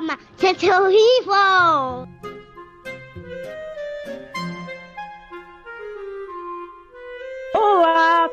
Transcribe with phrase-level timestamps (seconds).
[0.00, 2.29] calma, você é horrível!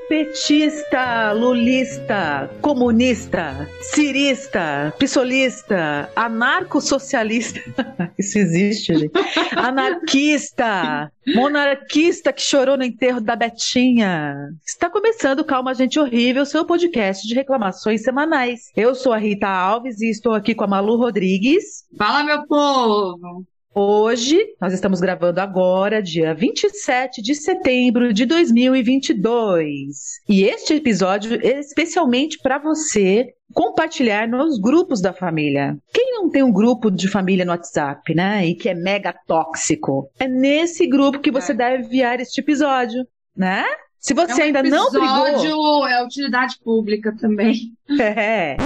[0.07, 7.59] Petista, lulista, comunista, cirista, pissolista, anarco-socialista.
[8.17, 9.11] Isso existe, gente.
[9.55, 14.35] Anarquista, monarquista que chorou no enterro da Betinha.
[14.65, 18.71] Está começando Calma Gente Horrível, seu podcast de reclamações semanais.
[18.75, 21.85] Eu sou a Rita Alves e estou aqui com a Malu Rodrigues.
[21.97, 23.45] Fala, meu povo!
[23.79, 30.19] Hoje, nós estamos gravando agora, dia 27 de setembro de 2022.
[30.27, 35.77] E este episódio é especialmente para você compartilhar nos grupos da família.
[35.93, 38.47] Quem não tem um grupo de família no WhatsApp, né?
[38.47, 41.55] E que é mega tóxico, é nesse grupo que você é.
[41.55, 43.63] deve enviar este episódio, né?
[43.99, 45.27] Se você é um ainda não brigou...
[45.27, 47.73] episódio é utilidade pública também.
[48.01, 48.57] É.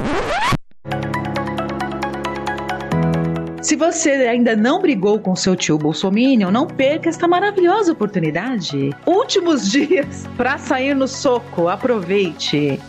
[3.61, 8.89] Se você ainda não brigou com seu tio Bolsominion, não perca esta maravilhosa oportunidade.
[9.05, 11.67] Últimos dias para sair no soco.
[11.67, 12.79] Aproveite.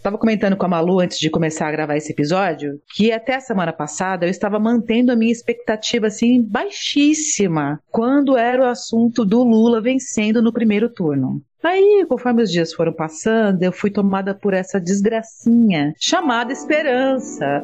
[0.00, 3.40] Estava comentando com a Malu antes de começar a gravar esse episódio que até a
[3.40, 9.44] semana passada eu estava mantendo a minha expectativa assim baixíssima quando era o assunto do
[9.44, 11.42] Lula vencendo no primeiro turno.
[11.62, 17.62] Aí, conforme os dias foram passando, eu fui tomada por essa desgracinha chamada esperança.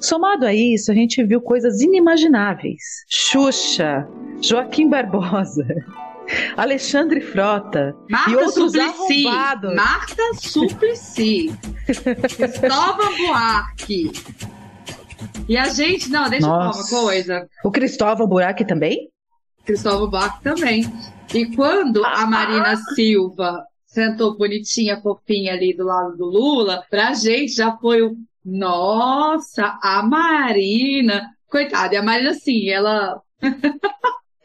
[0.00, 3.04] Somado a isso, a gente viu coisas inimagináveis.
[3.08, 4.06] Xuxa,
[4.40, 5.66] Joaquim Barbosa,
[6.56, 9.74] Alexandre Frota Marta e outros Suplicy, arrombados.
[9.74, 11.58] Marta Suplicy,
[12.36, 14.12] Cristóvão Buarque.
[15.48, 16.80] E a gente, não, deixa Nossa.
[16.80, 17.48] eu falar uma coisa.
[17.64, 19.08] O Cristóvão Buarque também?
[19.64, 20.84] Cristóvão Buarque também.
[21.34, 27.54] E quando a Marina Silva sentou bonitinha, fofinha ali do lado do Lula, pra gente
[27.54, 28.16] já foi o.
[28.44, 31.28] Nossa, a Marina.
[31.50, 33.20] Coitada, e a Marina, assim, ela.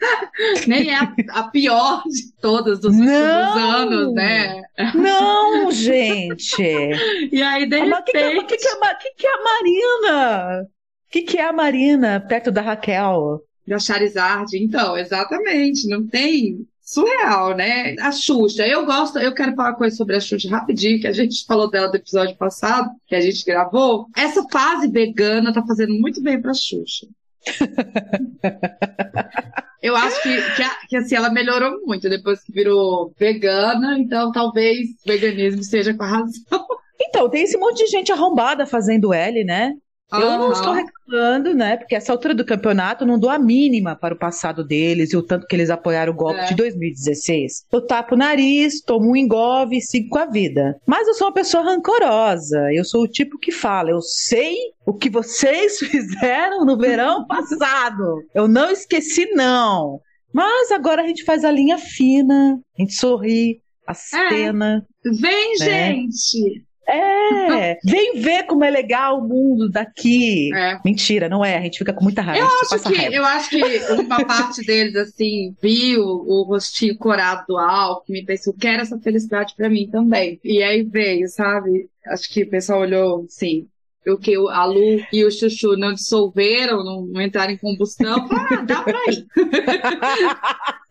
[0.68, 4.62] Nem é a, a pior de todas dos últimos anos, né?
[4.96, 6.62] Não, gente.
[7.32, 8.54] E aí, de Mas o que, que, é- repente.
[8.54, 10.62] é, que, que é a Marina?
[10.64, 13.42] O que, que é a Marina perto da Raquel?
[13.68, 17.96] Da Charizard, então, exatamente, não tem surreal, né?
[18.00, 21.14] A Xuxa, eu gosto, eu quero falar uma coisa sobre a Xuxa rapidinho, que a
[21.14, 24.08] gente falou dela do episódio passado, que a gente gravou.
[24.16, 27.08] Essa fase vegana tá fazendo muito bem pra Xuxa.
[29.84, 34.88] Eu acho que, que, que, assim, ela melhorou muito depois que virou vegana, então talvez
[35.06, 36.66] veganismo seja com a razão.
[37.02, 39.74] Então, tem esse monte de gente arrombada fazendo L, né?
[40.14, 40.52] Eu não Aham.
[40.54, 41.78] estou reclamando, né?
[41.78, 45.24] Porque essa altura do campeonato não dou a mínima para o passado deles e o
[45.24, 46.46] tanto que eles apoiaram o golpe É.
[46.46, 47.66] de 2016.
[47.72, 50.80] Eu tapo o nariz, tomo um engove e sigo com a vida.
[50.86, 52.72] Mas eu sou uma pessoa rancorosa.
[52.74, 58.24] Eu sou o tipo que fala, eu sei o que vocês fizeram no verão passado.
[58.36, 60.00] Eu não esqueci, não.
[60.34, 64.86] Mas agora a gente faz a linha fina, a gente sorri, acena.
[65.06, 66.64] Vem, gente!
[66.86, 70.54] É, vem ver como é legal o mundo daqui.
[70.54, 70.80] É.
[70.84, 71.58] Mentira, não é.
[71.58, 72.46] A gente fica com muita raiva.
[72.46, 73.16] Eu acho que, raiva.
[73.16, 73.64] eu acho que
[73.94, 79.54] uma parte deles, assim, viu o rostinho corado do Alckmin e pensou, quero essa felicidade
[79.56, 80.40] pra mim também.
[80.44, 81.90] E aí veio, sabe?
[82.08, 83.68] Acho que o pessoal olhou, sim,
[84.06, 88.82] o que a Lu e o Chuchu não dissolveram, não, entraram em combustão, ah, dá
[88.82, 89.26] pra ir.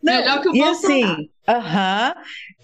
[0.01, 1.13] Não, Melhor que o e Bolsonaro.
[1.13, 2.15] assim, aham.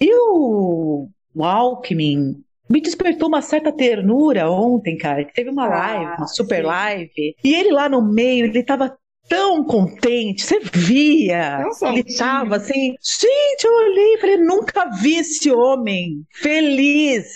[0.02, 6.14] E o, o Alckmin me despertou uma certa ternura ontem, cara, teve uma Ah, live,
[6.18, 8.96] uma super live, e ele lá no meio, ele tava
[9.28, 15.52] tão contente, você via, ele tava assim, gente, eu olhei e falei, nunca vi esse
[15.52, 17.28] homem feliz.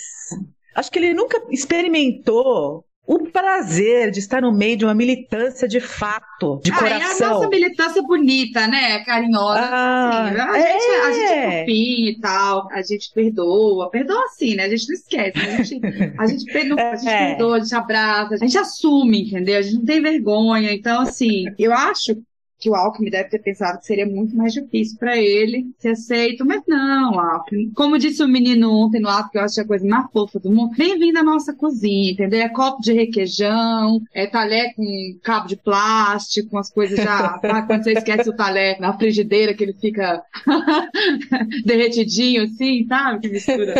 [0.74, 5.78] Acho que ele nunca experimentou o prazer de estar no meio de uma militância de
[5.80, 7.30] fato, de Ah, e a coração.
[7.34, 9.04] nossa militância bonita, né?
[9.04, 9.60] Carinhosa.
[9.60, 10.40] Ah, assim.
[10.40, 11.60] a, gente, a gente é é.
[11.60, 13.90] fofinho e tal, a gente perdoa.
[13.90, 14.64] Perdoa assim, né?
[14.64, 15.38] A gente não esquece.
[15.38, 15.80] A gente,
[16.18, 17.26] a gente, perdoa, a gente É.
[17.34, 19.58] perdoa, a gente abraça, a gente assume, entendeu?
[19.58, 20.72] A gente não tem vergonha.
[20.72, 22.16] Então, assim, eu acho
[22.64, 26.46] que o Alckmin deve ter pensado que seria muito mais difícil pra ele ser aceito,
[26.46, 27.70] mas não, Alckmin.
[27.74, 30.50] Como disse o menino ontem no ato, que eu achei a coisa mais fofa do
[30.50, 32.40] mundo, bem-vindo à nossa cozinha, entendeu?
[32.40, 34.82] É copo de requeijão, é talher com
[35.22, 37.66] cabo de plástico, umas coisas já, sabe?
[37.66, 40.22] Quando você esquece o talher na frigideira, que ele fica
[41.66, 43.20] derretidinho assim, sabe?
[43.20, 43.74] Que mistura.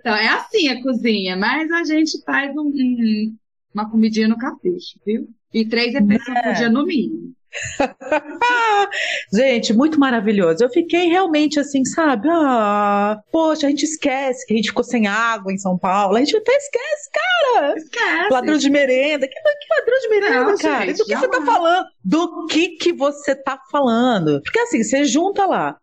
[0.00, 3.34] Então, é assim a cozinha, mas a gente faz um- um-
[3.74, 5.26] uma comidinha no capricho, viu?
[5.54, 7.32] E três refeições por dia no mínimo.
[9.32, 10.62] gente, muito maravilhoso.
[10.62, 12.28] Eu fiquei realmente assim, sabe?
[12.30, 16.16] Ah, poxa, a gente esquece que a gente ficou sem água em São Paulo.
[16.16, 17.74] A gente até esquece, cara.
[17.76, 18.32] Esquece.
[18.32, 19.26] Ladrão de merenda.
[19.26, 20.86] Que, que ladrão de merenda, Não, cara?
[20.86, 21.86] gente, Do que você tá falando?
[22.04, 24.40] Do que que você tá falando?
[24.42, 25.76] Porque assim, você junta lá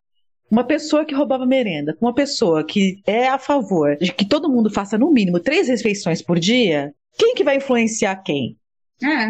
[0.50, 4.50] uma pessoa que roubava merenda com uma pessoa que é a favor de que todo
[4.50, 6.94] mundo faça no mínimo três refeições por dia.
[7.18, 8.57] Quem que vai influenciar quem?
[9.04, 9.27] É.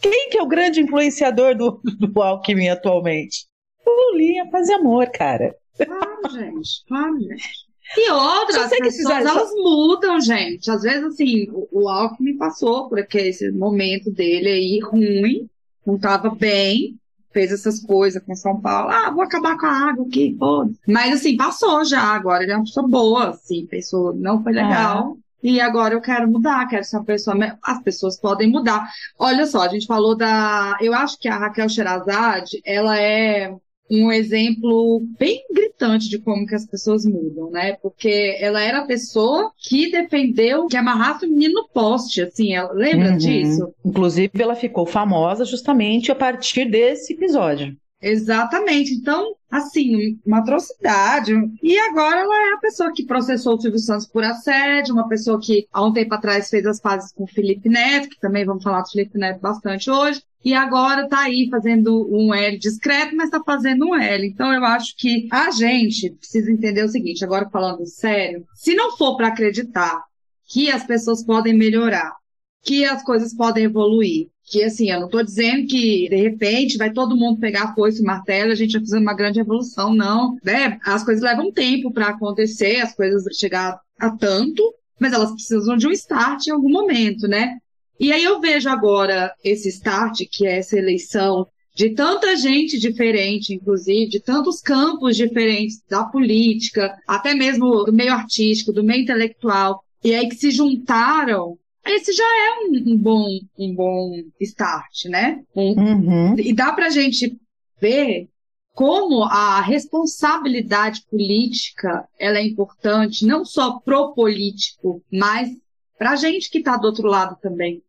[0.00, 3.46] Quem que é o grande influenciador do, do Alckmin atualmente?
[3.86, 5.54] O Lulinha faz amor, cara.
[5.76, 6.84] Claro, gente.
[6.86, 7.70] Claro, gente.
[7.96, 10.70] E outras, pessoas, fizeram- elas mudam, gente.
[10.70, 15.48] Às vezes, assim, o, o Alckmin passou por aquele esse momento dele aí ruim,
[15.84, 16.96] não tava bem,
[17.32, 18.90] fez essas coisas com São Paulo.
[18.90, 20.70] Ah, vou acabar com a água aqui, pô.
[20.86, 22.00] Mas, assim, passou já.
[22.02, 25.16] Agora ele é uma pessoa boa, assim, pensou, não foi legal.
[25.42, 27.36] E agora eu quero mudar, quero ser uma pessoa.
[27.62, 28.88] As pessoas podem mudar.
[29.18, 30.76] Olha só, a gente falou da.
[30.80, 33.54] Eu acho que a Raquel Sherazade, ela é
[33.90, 37.72] um exemplo bem gritante de como que as pessoas mudam, né?
[37.82, 42.72] Porque ela era a pessoa que defendeu que amarrasse o menino no poste, assim, ela,
[42.72, 43.16] lembra Uhum.
[43.16, 43.74] disso?
[43.84, 47.76] Inclusive, ela ficou famosa justamente a partir desse episódio.
[48.02, 48.94] Exatamente.
[48.94, 51.32] Então, assim, uma atrocidade.
[51.62, 55.40] E agora ela é a pessoa que processou o Silvio Santos por assédio, uma pessoa
[55.40, 58.62] que há um tempo atrás fez as pazes com o Felipe Neto, que também vamos
[58.62, 60.22] falar do Felipe Neto bastante hoje.
[60.42, 64.26] E agora tá aí fazendo um L discreto, mas tá fazendo um L.
[64.26, 68.96] Então eu acho que a gente precisa entender o seguinte, agora falando sério, se não
[68.96, 70.02] for para acreditar
[70.46, 72.16] que as pessoas podem melhorar,
[72.62, 74.28] que as coisas podem evoluir.
[74.50, 78.02] Que assim, eu não estou dizendo que de repente vai todo mundo pegar a foice
[78.02, 80.36] e martelo, a gente vai fazer uma grande evolução, não.
[80.42, 80.78] Né?
[80.84, 84.62] As coisas levam tempo para acontecer, as coisas chegar a tanto,
[84.98, 87.58] mas elas precisam de um start em algum momento, né?
[87.98, 93.54] E aí eu vejo agora esse start, que é essa eleição de tanta gente diferente,
[93.54, 99.84] inclusive, de tantos campos diferentes da política, até mesmo do meio artístico, do meio intelectual,
[100.02, 103.26] e aí que se juntaram esse já é um, um bom
[103.58, 105.42] um bom start, né?
[105.54, 106.38] Um- Uhum.
[106.38, 107.38] e dá pra gente
[107.80, 108.28] ver
[108.74, 115.50] como a responsabilidade política ela é importante não só pro político, mas
[115.98, 117.82] pra gente que tá do outro lado também,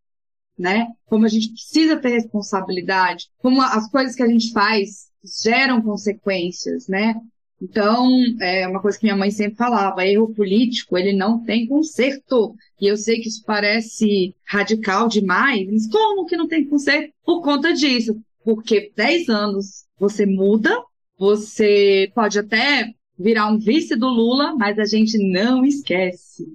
[0.57, 0.87] né?
[1.05, 5.09] Como a gente precisa ter responsabilidade, como as coisas que a gente faz
[5.43, 7.15] geram consequências, né?
[7.61, 8.09] Então,
[8.41, 12.55] é uma coisa que minha mãe sempre falava, erro político, ele não tem conserto.
[12.79, 17.13] E eu sei que isso parece radical demais, mas como que não tem conserto?
[17.23, 18.19] Por conta disso.
[18.43, 20.75] Porque 10 anos você muda,
[21.19, 26.47] você pode até virar um vice do Lula, mas a gente não esquece.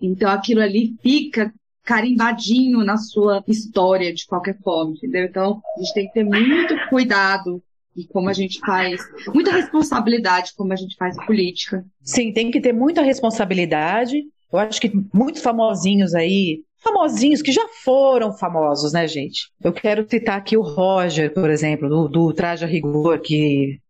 [0.00, 1.52] Então aquilo ali fica
[1.82, 5.24] carimbadinho na sua história de qualquer forma, entendeu?
[5.24, 7.60] Então a gente tem que ter muito cuidado
[7.96, 9.00] e como a gente faz,
[9.32, 11.84] muita responsabilidade como a gente faz política.
[12.02, 14.22] Sim, tem que ter muita responsabilidade.
[14.52, 19.50] Eu acho que muitos famosinhos aí, famosinhos que já foram famosos, né, gente?
[19.62, 23.80] Eu quero citar aqui o Roger, por exemplo, do, do Traje a Rigor, que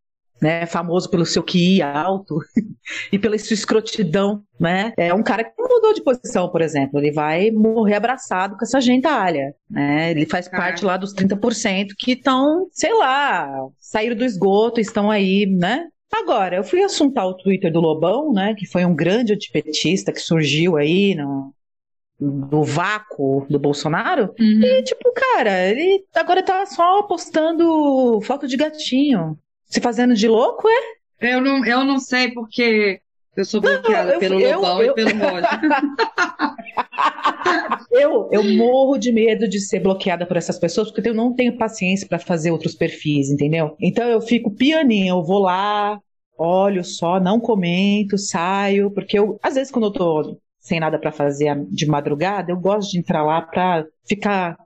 [0.40, 2.38] né, famoso pelo seu QI alto
[3.12, 4.92] e pela sua escrotidão, né?
[4.96, 7.00] É um cara que mudou de posição, por exemplo.
[7.00, 10.10] Ele vai morrer abraçado com essa gentalha, né?
[10.10, 15.46] Ele faz parte lá dos 30% que estão, sei lá, saíram do esgoto, estão aí,
[15.46, 15.86] né?
[16.12, 20.20] Agora, eu fui assuntar o Twitter do Lobão, né, que foi um grande antipetista que
[20.20, 21.52] surgiu aí no,
[22.20, 24.32] no vácuo do Bolsonaro.
[24.38, 24.62] Uhum.
[24.62, 29.36] E, tipo, cara, ele agora tá só postando foto de gatinho.
[29.74, 31.32] Se fazendo de louco, é?
[31.34, 33.00] Eu não, eu não sei porque
[33.36, 35.60] eu sou bloqueada eu- pelo eu- Lobão eu- e pelo Roger.
[37.90, 41.56] Eu, eu morro de medo de ser bloqueada por essas pessoas, porque eu não tenho
[41.58, 43.76] paciência pra fazer outros perfis, entendeu?
[43.80, 45.98] Então eu fico pianinha, eu vou lá,
[46.38, 51.12] olho só, não comento, saio, porque eu, às vezes, quando eu tô sem nada pra
[51.12, 54.56] fazer de madrugada, eu gosto de entrar lá pra ficar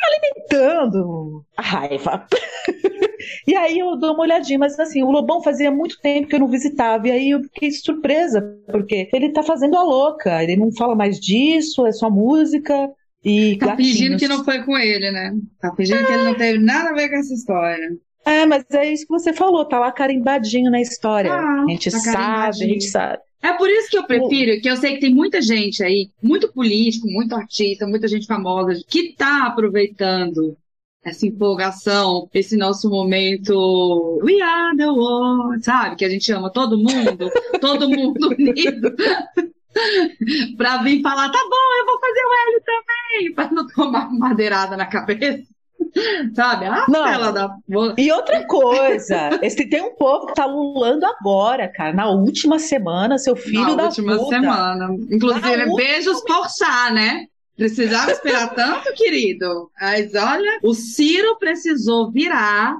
[0.00, 2.26] alimentando a raiva.
[3.46, 6.40] E aí eu dou uma olhadinha, mas assim, o Lobão fazia muito tempo que eu
[6.40, 10.72] não visitava, e aí eu fiquei surpresa, porque ele tá fazendo a louca, ele não
[10.72, 12.90] fala mais disso, é só música
[13.24, 14.20] e Tá fingindo gatinhos.
[14.20, 15.32] que não foi com ele, né?
[15.60, 17.88] Tá fingindo que ele não teve nada a ver com essa história.
[18.26, 21.30] É, mas é isso que você falou, tá lá carimbadinho na história.
[21.32, 23.18] Ah, a gente tá sabe, a gente sabe.
[23.42, 26.50] É por isso que eu prefiro, que eu sei que tem muita gente aí, muito
[26.50, 30.56] político, muito artista, muita gente famosa, que tá aproveitando
[31.04, 35.96] essa empolgação, esse nosso momento We are the world, sabe?
[35.96, 37.30] Que a gente ama todo mundo,
[37.60, 38.94] todo mundo unido.
[40.56, 44.76] pra vir falar, tá bom, eu vou fazer o L também, pra não tomar madeirada
[44.76, 45.42] na cabeça.
[46.34, 46.66] Sabe?
[46.66, 47.32] A Não.
[47.32, 47.56] da.
[47.98, 51.92] E outra coisa, esse, tem um povo que tá lulando agora, cara.
[51.92, 54.30] Na última semana, seu filho na da última puta.
[54.30, 54.96] semana.
[55.10, 57.26] Inclusive, Na beijos por chá, né?
[57.56, 59.70] Precisava esperar tanto, querido.
[59.80, 62.76] Mas olha, o Ciro precisou virar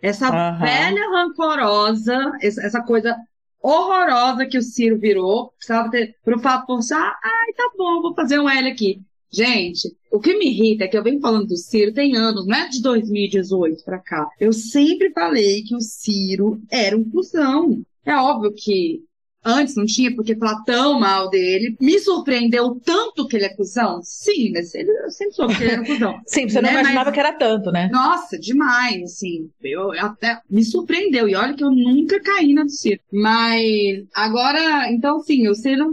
[0.00, 0.58] essa Aham.
[0.64, 3.16] velha rancorosa, essa, coisa
[3.60, 5.52] horrorosa que o Ciro virou.
[5.56, 7.18] Precisava ter pro por chá.
[7.22, 9.00] Ai, tá bom, vou fazer um L aqui.
[9.30, 12.54] Gente, o que me irrita é que eu venho falando do Ciro tem anos, não
[12.54, 14.28] é de 2018 pra cá.
[14.38, 17.82] Eu sempre falei que o Ciro era um cuzão.
[18.04, 19.02] É óbvio que
[19.44, 21.76] antes não tinha porque falar tão mal dele.
[21.80, 24.00] Me surpreendeu tanto que ele é cuzão?
[24.02, 26.20] Sim, mas ele, eu sempre soube que ele era cuzão.
[26.26, 27.88] Sim, você não Né, imaginava mas- que era tanto, né?
[27.92, 29.50] Nossa, demais, assim.
[29.62, 31.28] Eu até me surpreendeu.
[31.28, 33.00] E olha que eu nunca caí na do Ciro.
[33.12, 35.92] Mas agora, então, sim, o Ciro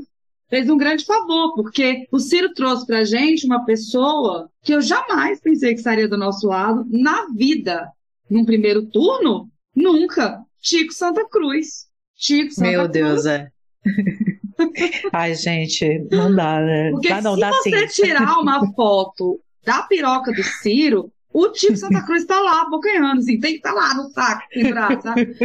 [0.50, 5.40] fez um grande favor, porque o Ciro trouxe pra gente uma pessoa que eu jamais
[5.40, 7.88] pensei que estaria do nosso lado na vida.
[8.30, 10.40] Num primeiro turno, nunca.
[10.62, 11.88] Chico Santa Cruz.
[12.20, 12.92] Chico Santa Meu Cruz.
[12.92, 13.48] Deus, é.
[15.14, 16.92] Ai, gente, não dá, né?
[16.92, 18.04] Porque dá, não, se dá você sim.
[18.04, 23.40] tirar uma foto da piroca do Ciro, o Chico Santa Cruz tá lá, bocanhando, assim,
[23.40, 25.36] tem que estar lá no saco, pendurado, sabe?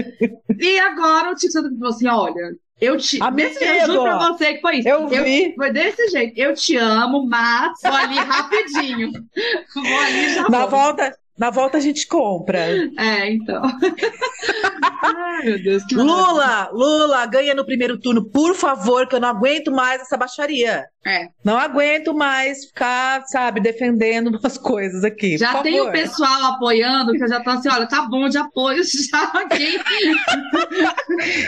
[0.59, 3.23] E agora o Chico Santa Cruz falou assim, olha, eu te...
[3.23, 3.54] Amigo!
[3.61, 4.88] Eu juro pra você que foi isso.
[4.88, 5.54] Eu vi.
[5.54, 6.37] Foi desse jeito.
[6.37, 9.12] Eu te amo, mas vou ali rapidinho.
[9.75, 10.71] Vou ali já Na vou.
[10.71, 12.59] volta, na volta a gente compra.
[12.99, 13.62] É, então.
[15.03, 15.95] Ai, meu Deus, que.
[15.95, 20.85] Lula, Lula, ganha no primeiro turno, por favor, que eu não aguento mais essa baixaria.
[21.07, 21.29] É.
[21.45, 25.37] Não aguento mais ficar, sabe, defendendo umas coisas aqui.
[25.37, 25.93] Já tem o favor.
[25.93, 29.79] pessoal apoiando, que já tô assim, olha, tá bom de apoio já aqui.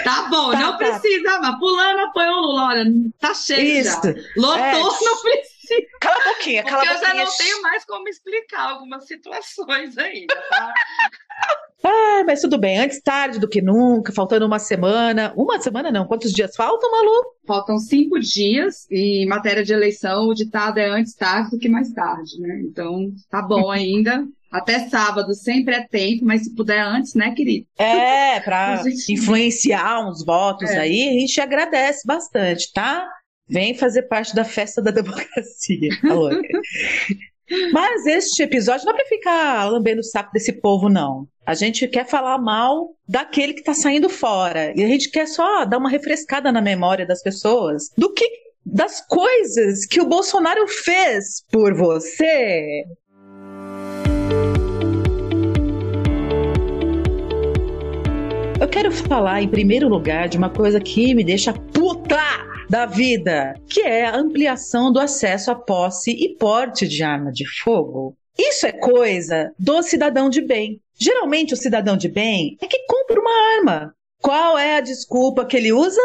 [0.04, 0.76] tá bom, Tá, não tá.
[0.78, 2.84] precisa, mas pulando apoiou o Lula, olha,
[3.18, 4.00] tá cheio Isso.
[4.02, 4.14] já.
[4.36, 4.72] Lotou, É.
[4.78, 4.90] não
[5.22, 5.55] precisa,
[6.00, 7.24] Cala a boquinha, cala porque a eu já boquinha.
[7.24, 10.72] não tenho mais como explicar algumas situações ainda, tá?
[11.84, 15.32] Ah, mas tudo bem, antes tarde do que nunca, faltando uma semana.
[15.36, 17.26] Uma semana não, quantos dias faltam, Malu?
[17.46, 21.68] Faltam cinco dias e em matéria de eleição o ditado é antes tarde do que
[21.68, 22.60] mais tarde, né?
[22.64, 24.26] Então, tá bom ainda.
[24.50, 27.66] Até sábado sempre é tempo, mas se puder antes, né, querido?
[27.78, 29.12] É, pra Gente.
[29.12, 30.78] influenciar uns votos É.
[30.78, 33.06] aí, a gente agradece bastante, tá?
[33.48, 35.88] Vem fazer parte da festa da democracia.
[36.04, 36.30] Alô.
[37.72, 41.28] Mas este episódio não é pra ficar lambendo o saco desse povo, não.
[41.46, 44.72] A gente quer falar mal daquele que tá saindo fora.
[44.76, 48.28] E a gente quer só dar uma refrescada na memória das pessoas do que
[48.64, 52.84] das coisas que o Bolsonaro fez por você.
[58.60, 63.54] Eu quero falar, em primeiro lugar, de uma coisa que me deixa puta da vida,
[63.68, 68.16] que é a ampliação do acesso à posse e porte de arma de fogo.
[68.38, 70.80] Isso é coisa do cidadão de bem.
[70.98, 73.94] Geralmente, o cidadão de bem é que compra uma arma.
[74.20, 76.00] Qual é a desculpa que ele usa?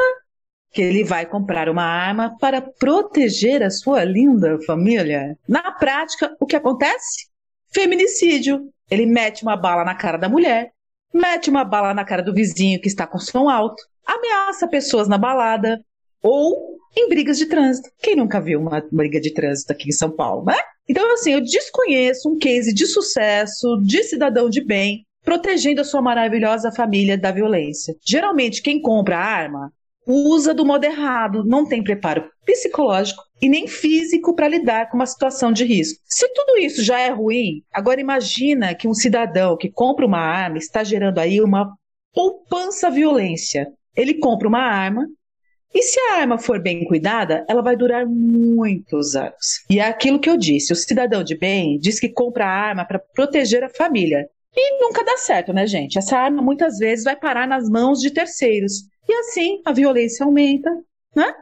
[0.71, 5.37] Que ele vai comprar uma arma para proteger a sua linda família.
[5.47, 7.27] Na prática, o que acontece?
[7.73, 8.69] Feminicídio.
[8.89, 10.71] Ele mete uma bala na cara da mulher,
[11.13, 15.17] mete uma bala na cara do vizinho que está com som alto, ameaça pessoas na
[15.17, 15.81] balada
[16.21, 17.89] ou em brigas de trânsito.
[18.01, 20.57] Quem nunca viu uma briga de trânsito aqui em São Paulo, né?
[20.87, 26.01] Então, assim, eu desconheço um case de sucesso de cidadão de bem protegendo a sua
[26.01, 27.95] maravilhosa família da violência.
[28.05, 29.71] Geralmente, quem compra arma
[30.05, 35.05] usa do modo errado, não tem preparo psicológico e nem físico para lidar com uma
[35.05, 35.99] situação de risco.
[36.05, 40.57] Se tudo isso já é ruim, agora imagina que um cidadão que compra uma arma
[40.57, 41.71] está gerando aí uma
[42.13, 43.67] poupança violência.
[43.95, 45.07] Ele compra uma arma
[45.73, 49.63] e se a arma for bem cuidada, ela vai durar muitos anos.
[49.69, 52.85] E é aquilo que eu disse: o cidadão de bem diz que compra a arma
[52.85, 54.27] para proteger a família.
[54.53, 55.97] E nunca dá certo, né, gente?
[55.97, 58.83] Essa arma muitas vezes vai parar nas mãos de terceiros.
[59.07, 60.69] E assim a violência aumenta,
[61.15, 61.33] né?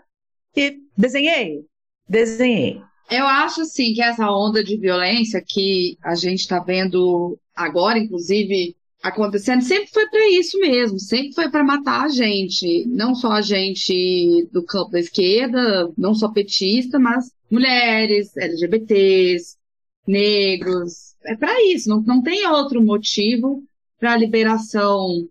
[0.55, 1.65] E desenhei?
[2.07, 2.81] Desenhei.
[3.09, 8.75] Eu acho, assim, que essa onda de violência que a gente está vendo agora, inclusive,
[9.01, 12.85] acontecendo, sempre foi para isso mesmo, sempre foi para matar a gente.
[12.87, 19.57] Não só a gente do campo da esquerda, não só petista, mas mulheres, LGBTs,
[20.05, 21.15] negros.
[21.23, 23.63] É para isso, não, não tem outro motivo
[23.99, 25.27] para a liberação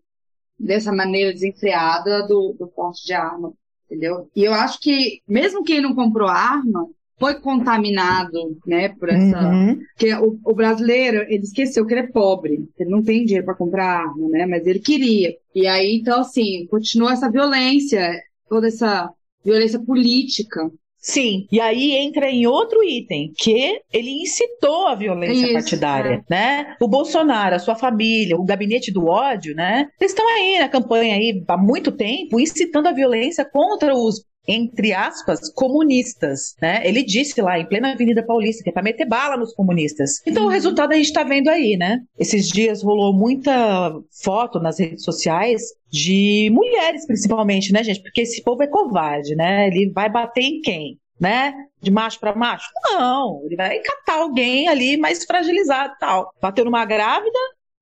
[0.58, 3.52] dessa maneira desenfreada do, do porte de arma,
[3.86, 4.30] entendeu?
[4.34, 9.40] E eu acho que, mesmo quem não comprou arma, foi contaminado, né, por essa.
[9.40, 9.78] Uhum.
[9.92, 13.54] Porque o, o brasileiro, ele esqueceu que ele é pobre, ele não tem dinheiro para
[13.54, 15.34] comprar arma, né, mas ele queria.
[15.54, 19.10] E aí, então, assim, continua essa violência, toda essa
[19.44, 20.70] violência política,
[21.00, 26.76] Sim, e aí entra em outro item, que ele incitou a violência Isso, partidária, né?
[26.80, 29.88] O Bolsonaro, a sua família, o gabinete do ódio, né?
[30.00, 34.94] Eles estão aí na campanha aí há muito tempo, incitando a violência contra os entre
[34.94, 36.80] aspas, comunistas, né?
[36.82, 40.22] Ele disse lá em plena Avenida Paulista que é para meter bala nos comunistas.
[40.26, 42.00] Então o resultado a gente está vendo aí, né?
[42.18, 48.00] Esses dias rolou muita foto nas redes sociais de mulheres, principalmente, né, gente?
[48.00, 49.66] Porque esse povo é covarde, né?
[49.66, 50.98] Ele vai bater em quem?
[51.20, 51.52] Né?
[51.82, 52.68] De macho para macho?
[52.84, 56.32] Não, ele vai catar alguém ali mais fragilizado tal.
[56.40, 57.38] Bateu numa grávida,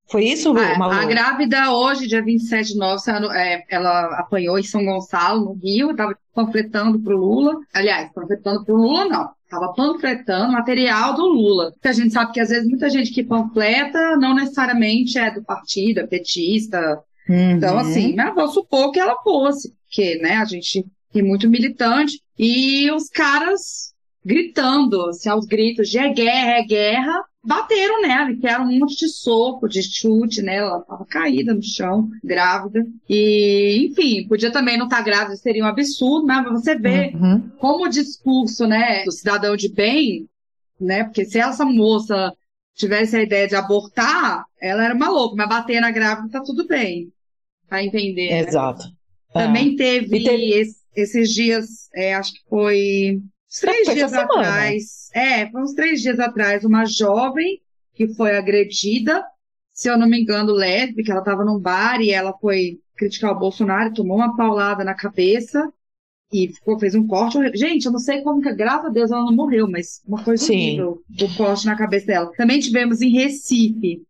[0.09, 0.93] foi isso, Malu?
[0.93, 5.53] a grávida hoje, dia 27 de novembro, ela, é, ela apanhou em São Gonçalo, no
[5.55, 7.59] Rio, estava panfletando pro Lula.
[7.75, 9.31] Aliás, panfletando pro Lula, não.
[9.43, 11.73] Estava panfletando material do Lula.
[11.73, 15.43] Porque a gente sabe que às vezes muita gente que panfleta não necessariamente é do
[15.43, 17.01] partido, é petista.
[17.29, 17.53] Uhum.
[17.53, 22.21] Então, assim, mas vou supor que ela fosse, porque, né, a gente tem muito militante.
[22.39, 23.93] E os caras
[24.27, 28.97] gritando, assim, aos gritos de é guerra, é guerra, bateram nela, e deram um monte
[28.97, 32.85] de soco, de chute nela, ela estava caída no chão, grávida.
[33.09, 37.49] E, enfim, podia também não estar grávida, seria um absurdo, mas você vê Uhum.
[37.59, 40.27] como o discurso, né, do cidadão de bem,
[40.81, 42.33] né, porque se essa moça
[42.75, 47.09] tivesse a ideia de abortar, ela era maluca, mas bater na grávida tá tudo bem.
[47.69, 48.31] Pra entender.
[48.31, 48.41] né?
[48.41, 48.85] Exato.
[49.35, 49.45] É.
[49.45, 53.21] Também teve, teve- es- esses dias, é, acho que foi
[53.57, 55.09] uns três dias atrás.
[55.15, 57.61] É, foi uns três dias atrás, uma jovem
[57.95, 59.25] que foi agredida,
[59.73, 63.39] se eu não me engano, lésbica, ela estava num bar e ela foi criticar o
[63.39, 65.73] Bolsonaro, tomou uma paulada na cabeça
[66.33, 67.39] e ficou, fez um corte.
[67.57, 70.45] Gente, eu não sei como que, graças a Deus, ela não morreu, mas uma coisa
[70.45, 70.55] Sim.
[70.55, 72.33] horrível, o corte na cabeça dela.
[72.37, 74.03] Também tivemos em Recife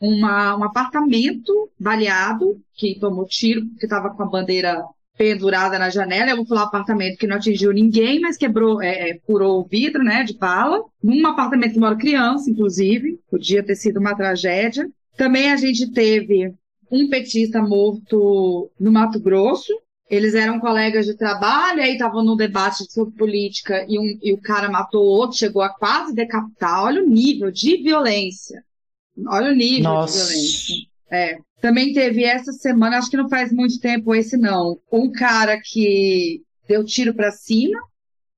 [0.00, 4.84] uma, um apartamento baleado, que tomou tiro, porque estava com a bandeira
[5.16, 6.30] pendurada na janela.
[6.30, 10.02] Eu vou falar apartamento que não atingiu ninguém, mas quebrou, é, é, furou o vidro,
[10.02, 10.82] né, de bala.
[11.02, 13.18] Num apartamento que mora criança, inclusive.
[13.30, 14.88] Podia ter sido uma tragédia.
[15.16, 16.52] Também a gente teve
[16.90, 19.72] um petista morto no Mato Grosso.
[20.10, 24.40] Eles eram colegas de trabalho, aí estavam no debate sobre política e, um, e o
[24.40, 26.84] cara matou o outro, chegou a quase decapitar.
[26.84, 28.62] Olha o nível de violência.
[29.26, 30.18] Olha o nível Nossa.
[30.18, 30.94] de violência.
[31.10, 31.38] É.
[31.64, 36.42] Também teve essa semana, acho que não faz muito tempo esse não, um cara que
[36.68, 37.80] deu tiro pra cima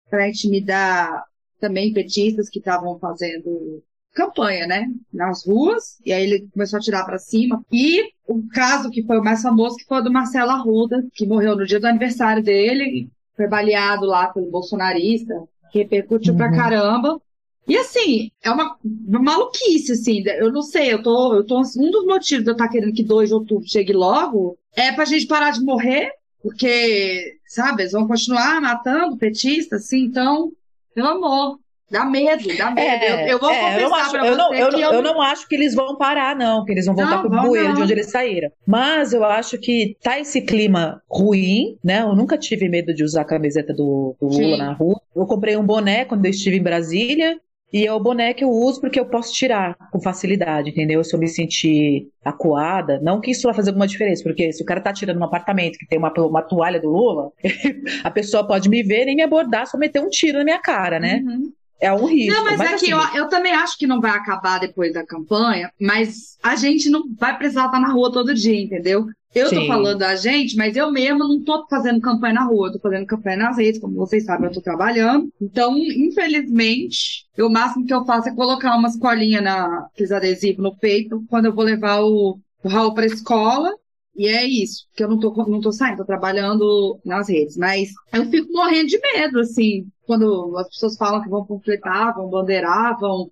[0.09, 1.25] para intimidar
[1.59, 3.83] também petistas que estavam fazendo
[4.15, 7.61] campanha, né, nas ruas, e aí ele começou a tirar pra cima.
[7.73, 11.27] E o caso que foi o mais famoso, que foi o do Marcelo Arruda, que
[11.27, 15.35] morreu no dia do aniversário dele, foi baleado lá pelo bolsonarista,
[15.75, 16.55] repercutiu pra Uhum.
[16.55, 17.21] caramba.
[17.69, 20.23] E assim, é uma, maluquice, assim.
[20.27, 21.59] Eu não sei, eu tô, eu tô.
[21.59, 25.05] Um dos motivos de eu estar querendo que 2 de outubro chegue logo é pra
[25.05, 26.11] gente parar de morrer,
[26.43, 30.53] porque, sabe, eles vão continuar matando petistas, assim, então,
[30.95, 31.59] pelo amor.
[31.89, 33.05] Dá medo, dá medo.
[33.05, 35.47] eu, eu vou é, eu não acho, eu não, eu, que não- eu não acho
[35.47, 38.11] que eles vão parar, não, que eles vão voltar pro vão bueiro de onde eles
[38.11, 38.51] saíram.
[38.67, 42.01] Mas eu acho que tá esse clima ruim, né?
[42.03, 45.01] Eu nunca tive medo de usar a camiseta do, do Lula na rua.
[45.15, 47.39] Eu comprei um boné quando eu estive em Brasília.
[47.73, 51.03] E é o boné que eu uso porque eu posso tirar com facilidade, entendeu?
[51.03, 54.67] Se eu me sentir acuada, não que isso vai fazer alguma diferença, porque se o
[54.67, 57.33] cara tá tirando um apartamento que tem uma, uma toalha do Lula,
[58.05, 61.01] a pessoa pode me ver nem me abordar, só meter um tiro na minha cara,
[61.01, 61.23] né?
[61.25, 61.53] Uhum.
[61.81, 62.33] É um risco.
[62.33, 65.71] Não, mas, é assim, eu, eu também acho que não vai acabar depois da campanha,
[65.81, 69.07] mas a gente não vai precisar estar na rua todo dia, entendeu?
[69.35, 69.67] Eu tô Sim.
[69.67, 73.05] falando da gente, mas eu mesma não tô fazendo campanha na rua, eu tô fazendo
[73.05, 75.31] campanha nas redes, como vocês sabem, eu tô trabalhando.
[75.39, 80.75] Então, infelizmente, o máximo que eu faço é colocar umas colinhas na, aqueles adesivos no
[80.75, 83.71] peito quando eu vou levar o, o Raul pra escola.
[84.17, 87.59] E é isso, porque eu não tô, não tô saindo, tô trabalhando nas redes.
[87.59, 92.29] Mas eu fico morrendo de medo, assim, quando as pessoas falam que vão completar, vão
[92.31, 93.31] bandeirar, vão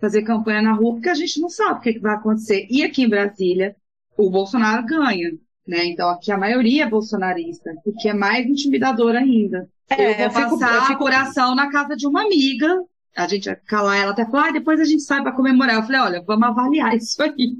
[0.00, 2.66] fazer campanha na rua, porque a gente não sabe o que, que vai acontecer.
[2.70, 3.74] E aqui em Brasília,
[4.16, 5.30] o Bolsonaro ganha,
[5.66, 5.84] né?
[5.86, 9.68] Então aqui a maioria é bolsonarista, o que é mais intimidador ainda.
[9.88, 12.82] É, eu vou eu fico- passar fico- a apuração na casa de uma amiga.
[13.16, 15.76] A gente vai calar ela até falar, ah, depois a gente sai pra comemorar.
[15.76, 17.54] Eu falei, olha, vamos avaliar isso aí.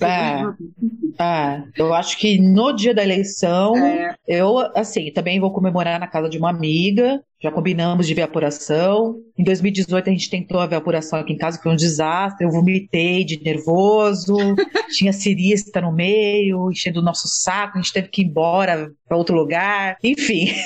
[0.00, 1.22] É.
[1.22, 4.14] É, eu acho que no dia da eleição, É.
[4.26, 7.22] eu, assim, também vou comemorar na casa de uma amiga.
[7.44, 9.16] Já combinamos de apuração.
[9.36, 12.46] Em 2018 a gente tentou ver a apuração aqui em casa, foi um desastre.
[12.46, 14.34] Eu vomitei de nervoso,
[14.96, 19.18] tinha cirista no meio, enchendo o nosso saco, a gente teve que ir embora para
[19.18, 19.98] outro lugar.
[20.02, 20.54] Enfim.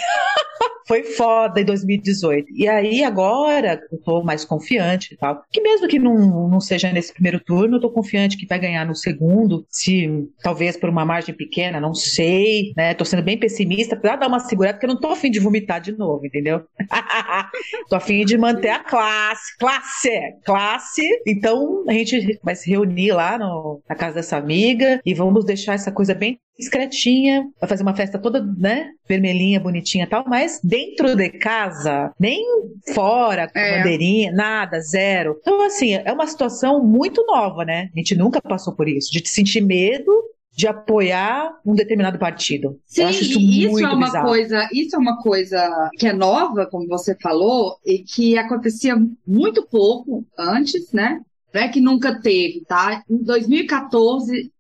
[0.89, 2.47] Foi foda em 2018.
[2.55, 5.43] E aí, agora, eu tô mais confiante e tal.
[5.53, 8.87] Que mesmo que não, não seja nesse primeiro turno, eu tô confiante que vai ganhar
[8.87, 9.67] no segundo.
[9.69, 10.09] Se
[10.43, 12.95] talvez por uma margem pequena, não sei, né?
[12.95, 15.79] Tô sendo bem pessimista pra dar uma segurada, porque eu não tô afim de vomitar
[15.79, 16.63] de novo, entendeu?
[17.89, 19.57] Tô afim de manter a classe.
[19.59, 20.21] Classe!
[20.45, 21.23] Classe!
[21.27, 25.75] Então a gente vai se reunir lá no, na casa dessa amiga e vamos deixar
[25.75, 30.61] essa coisa bem discretinha, vai fazer uma festa toda, né, vermelhinha, bonitinha e tal, mas
[30.63, 32.45] dentro de casa, nem
[32.93, 33.79] fora, com é.
[33.79, 35.37] bandeirinha, nada, zero.
[35.41, 37.89] Então, assim, é uma situação muito nova, né?
[37.95, 40.13] A gente nunca passou por isso, de sentir medo
[40.59, 42.81] de apoiar um determinado partido.
[42.85, 44.27] Sim, Eu acho isso, isso é uma bizarro.
[44.27, 49.65] coisa, isso é uma coisa que é nova, como você falou, e que acontecia muito
[49.69, 51.21] pouco antes, né?
[51.55, 53.05] Não é que nunca teve, tá?
[53.09, 54.51] Em 2014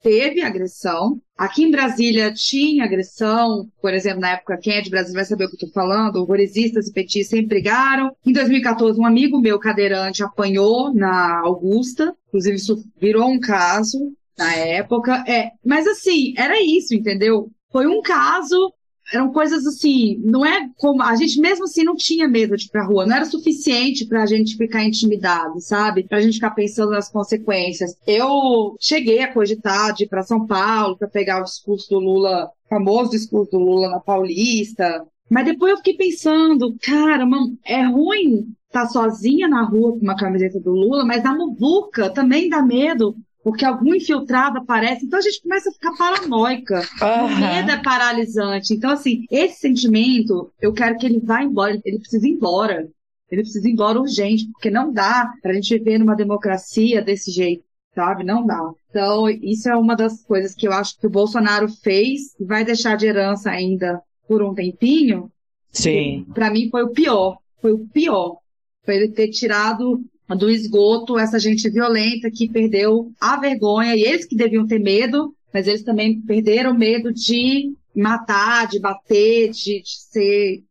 [0.00, 1.20] teve agressão.
[1.36, 5.46] Aqui em Brasília tinha agressão, por exemplo, na época, quem é de Brasília vai saber
[5.46, 8.14] o que eu tô falando, horrorizistas e petistas sempre brigaram.
[8.24, 14.54] Em 2014, um amigo meu, cadeirante, apanhou na Augusta, inclusive isso virou um caso na
[14.54, 15.24] época.
[15.26, 17.50] É, mas assim, era isso, entendeu?
[17.70, 18.72] Foi um caso
[19.12, 21.02] eram coisas assim, não é como.
[21.02, 24.26] A gente mesmo assim não tinha medo de ir pra rua, não era suficiente pra
[24.26, 26.02] gente ficar intimidado, sabe?
[26.02, 27.96] Pra gente ficar pensando nas consequências.
[28.06, 32.50] Eu cheguei a cogitar de ir pra São Paulo pra pegar o discurso do Lula,
[32.68, 35.06] famoso discurso do Lula na Paulista.
[35.30, 40.16] Mas depois eu fiquei pensando, cara, mano, é ruim tá sozinha na rua com uma
[40.16, 43.16] camiseta do Lula, mas na muvuca também dá medo
[43.48, 46.82] porque algum infiltrado aparece, então a gente começa a ficar paranoica.
[47.00, 47.24] Uhum.
[47.24, 48.74] O medo é paralisante.
[48.74, 52.86] Então, assim, esse sentimento, eu quero que ele vá embora, ele precisa ir embora.
[53.30, 57.64] Ele precisa ir embora urgente, porque não dá pra gente viver numa democracia desse jeito,
[57.94, 58.22] sabe?
[58.22, 58.70] Não dá.
[58.90, 62.66] Então, isso é uma das coisas que eu acho que o Bolsonaro fez e vai
[62.66, 65.32] deixar de herança ainda por um tempinho.
[65.70, 66.26] Sim.
[66.34, 67.38] Para mim foi o pior.
[67.62, 68.40] Foi o pior.
[68.84, 70.02] Foi ele ter tirado
[70.36, 75.34] do esgoto, essa gente violenta que perdeu a vergonha, e eles que deviam ter medo,
[75.52, 80.62] mas eles também perderam medo de matar, de bater, de, de ser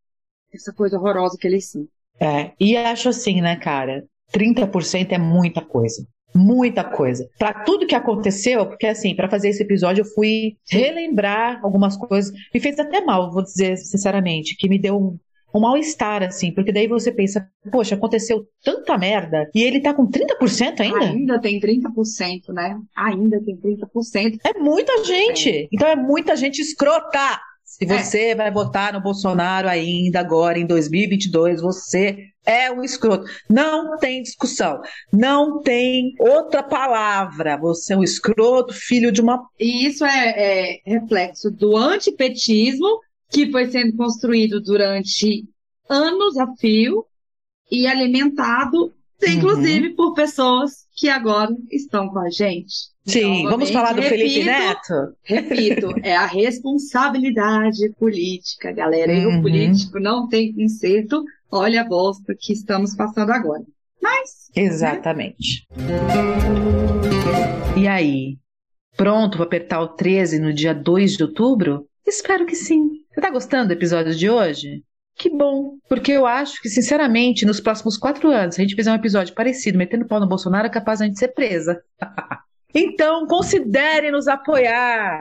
[0.54, 1.88] essa coisa horrorosa que eles são.
[2.20, 4.06] É, e acho assim, né, cara?
[4.34, 6.06] 30% é muita coisa.
[6.36, 7.28] Muita coisa.
[7.40, 12.32] Para tudo que aconteceu, porque assim, para fazer esse episódio eu fui relembrar algumas coisas.
[12.54, 15.18] Me fez até mal, vou dizer sinceramente, que me deu
[15.54, 20.08] um, mal-estar, assim, porque daí você pensa, poxa, aconteceu tanta merda e ele tá com
[20.08, 21.00] 30% ainda?
[21.00, 22.78] Ainda tem 30%, né?
[22.96, 24.40] Ainda tem 30%.
[24.44, 25.50] É muita gente.
[25.50, 25.68] É.
[25.72, 27.40] Então é muita gente escrota.
[27.64, 27.88] Se é.
[27.88, 28.36] você é.
[28.36, 33.26] vai votar no Bolsonaro ainda agora, em 2022, você é um escroto.
[33.50, 34.80] Não tem discussão.
[35.12, 37.58] Não tem outra palavra.
[37.58, 39.46] Você é um escroto, filho de uma.
[39.60, 45.46] E isso é, é reflexo do antipetismo que foi sendo construído durante
[45.90, 47.06] anos a fio
[47.72, 48.94] e alimentado,
[49.26, 49.96] inclusive, uhum.
[49.96, 52.74] por pessoas que agora estão com a gente.
[53.06, 55.16] Sim, então, vamos falar do repito, Felipe Neto?
[55.24, 59.14] Repito, é a responsabilidade política, galera.
[59.14, 59.40] E uhum.
[59.40, 61.24] o político não tem conserto.
[61.50, 63.64] Olha a bosta que estamos passando agora.
[64.02, 64.50] Mas.
[64.56, 64.64] Né?
[64.64, 65.66] Exatamente.
[65.76, 65.98] Né?
[67.78, 68.38] E aí?
[68.98, 71.88] Pronto para apertar o 13 no dia 2 de outubro?
[72.06, 72.97] Espero que sim.
[73.18, 74.84] Você tá gostando do episódio de hoje?
[75.16, 78.92] Que bom, porque eu acho que, sinceramente, nos próximos quatro anos, se a gente fizer
[78.92, 81.82] um episódio parecido, metendo pau no Bolsonaro, é capaz de a gente ser presa.
[82.76, 85.20] então, considere nos apoiar.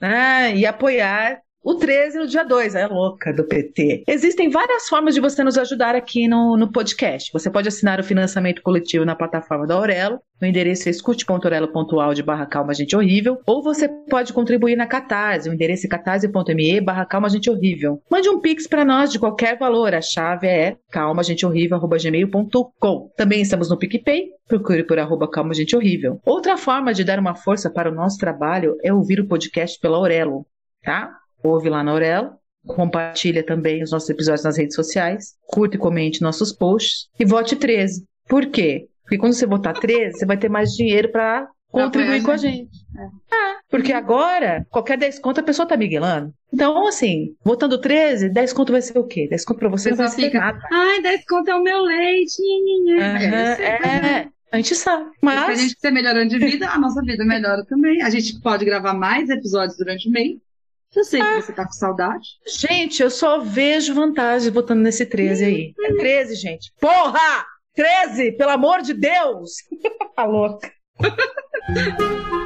[0.00, 0.56] Né?
[0.56, 4.04] E apoiar o 13 no dia 2, é louca do PT.
[4.08, 7.30] Existem várias formas de você nos ajudar aqui no, no podcast.
[7.32, 12.46] Você pode assinar o financiamento coletivo na plataforma da Aurelo, no endereço é escute.orelo.audio barra
[12.46, 17.28] calma gente horrível, ou você pode contribuir na Catarse, o endereço é catarse.me barra calma
[17.28, 18.02] gente horrível.
[18.10, 23.12] Mande um pix para nós de qualquer valor, a chave é calmagenteHorrível.gmail.com.
[23.16, 26.20] Também estamos no PicPay, procure por arroba calma gente horrível.
[26.26, 29.96] Outra forma de dar uma força para o nosso trabalho é ouvir o podcast pela
[29.96, 30.44] Aurelo,
[30.82, 31.21] tá?
[31.42, 36.22] Ouve lá na Aurela, compartilha também os nossos episódios nas redes sociais, curte e comente
[36.22, 38.04] nossos posts e vote 13.
[38.28, 38.86] Por quê?
[39.02, 42.70] Porque quando você votar 13, você vai ter mais dinheiro para contribuir com a gente.
[42.96, 43.34] É.
[43.34, 46.32] Ah, porque agora, qualquer 10 conto a pessoa tá miguelando.
[46.52, 49.26] Então, assim, votando 13, 10 conto vai ser o quê?
[49.28, 50.60] 10 conto pra você não vai ser nada.
[50.70, 52.42] Ai, 10 conto é o meu leite.
[52.42, 55.10] Uhum, é, a gente sabe.
[55.22, 55.46] Mas...
[55.46, 58.02] Se a gente quiser melhorando de vida, a nossa vida melhora também.
[58.02, 60.36] A gente pode gravar mais episódios durante o mês.
[60.94, 62.28] Eu sei ah, que você tá com saudade.
[62.46, 65.74] Gente, eu só vejo vantagem votando nesse 13 aí.
[65.80, 66.72] É 13, gente.
[66.80, 67.46] Porra!
[67.74, 68.32] 13!
[68.32, 69.52] Pelo amor de Deus!
[70.14, 70.70] tá louca.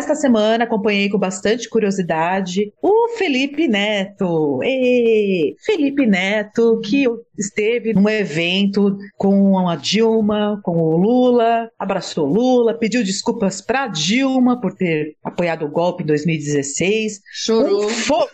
[0.00, 4.58] Esta semana acompanhei com bastante curiosidade o Felipe Neto.
[4.62, 7.04] E Felipe Neto, que
[7.36, 14.58] esteve num evento com a Dilma, com o Lula, abraçou Lula, pediu desculpas para Dilma
[14.58, 17.20] por ter apoiado o golpe em 2016.
[17.34, 17.84] Chorou.
[17.84, 18.32] Um fofo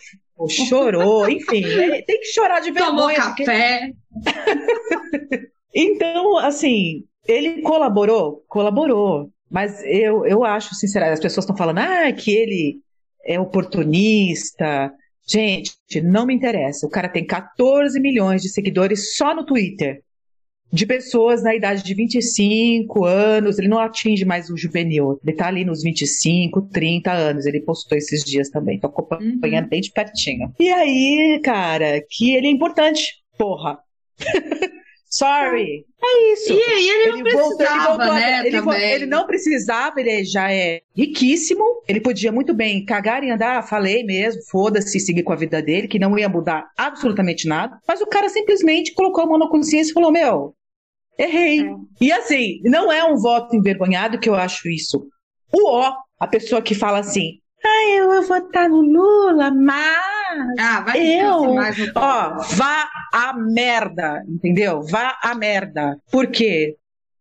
[0.49, 2.97] chorou, enfim, é, tem que chorar de vergonha.
[2.97, 3.91] Tomou café.
[4.23, 5.51] Porque...
[5.75, 8.45] então, assim, ele colaborou?
[8.47, 9.33] Colaborou.
[9.51, 12.81] Mas eu, eu acho, sinceramente, as pessoas estão falando ah, que ele
[13.25, 14.93] é oportunista.
[15.29, 16.87] Gente, não me interessa.
[16.87, 20.03] O cara tem 14 milhões de seguidores só no Twitter
[20.73, 25.47] de pessoas na idade de 25 anos, ele não atinge mais o juvenil, ele tá
[25.47, 29.69] ali nos 25, 30 anos, ele postou esses dias também, tô acompanhando uhum.
[29.69, 30.53] bem de pertinho.
[30.59, 33.79] E aí, cara, que ele é importante, porra.
[35.17, 35.87] Sorry.
[36.03, 36.53] É isso.
[36.53, 38.93] E aí ele não ele precisava, voltou, ele né, ele, também.
[38.93, 44.05] ele não precisava, ele já é riquíssimo, ele podia muito bem cagar e andar, falei
[44.05, 48.07] mesmo, foda-se, seguir com a vida dele, que não ia mudar absolutamente nada, mas o
[48.07, 50.55] cara simplesmente colocou a mão na consciência e falou, meu,
[51.19, 51.63] errei.
[51.63, 51.75] É.
[52.01, 55.07] E assim, não é um voto envergonhado que eu acho isso.
[55.53, 60.16] O ó, a pessoa que fala assim, ah, eu vou votar no Lula, mas.
[60.59, 61.55] Ah, vai eu.
[61.55, 64.83] Mais Ó, vá a merda, entendeu?
[64.83, 65.99] Vá a merda.
[66.11, 66.77] Por quê?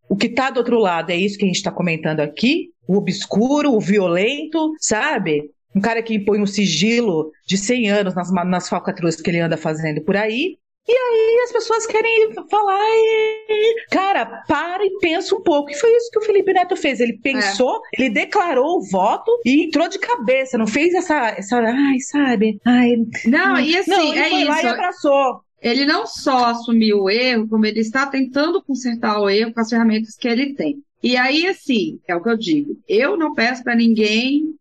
[0.08, 2.96] O que tá do outro lado é isso que a gente tá comentando aqui: o
[2.96, 5.50] obscuro, o violento, sabe?
[5.74, 9.56] Um cara que impõe um sigilo de 100 anos nas, nas falcatruas que ele anda
[9.56, 10.56] fazendo por aí.
[10.88, 13.86] E aí as pessoas querem falar e...
[13.90, 15.70] Cara, para e pensa um pouco.
[15.70, 17.00] E foi isso que o Felipe Neto fez.
[17.00, 18.02] Ele pensou, é.
[18.02, 20.56] ele declarou o voto e entrou de cabeça.
[20.56, 21.30] Não fez essa...
[21.30, 22.60] essa ai, sabe?
[22.64, 24.48] Ai, não, e assim, não, ele é foi isso.
[24.48, 25.40] lá e abraçou.
[25.60, 29.70] Ele não só assumiu o erro, como ele está tentando consertar o erro com as
[29.70, 30.80] ferramentas que ele tem.
[31.02, 32.76] E aí, assim, é o que eu digo.
[32.88, 34.54] Eu não peço para ninguém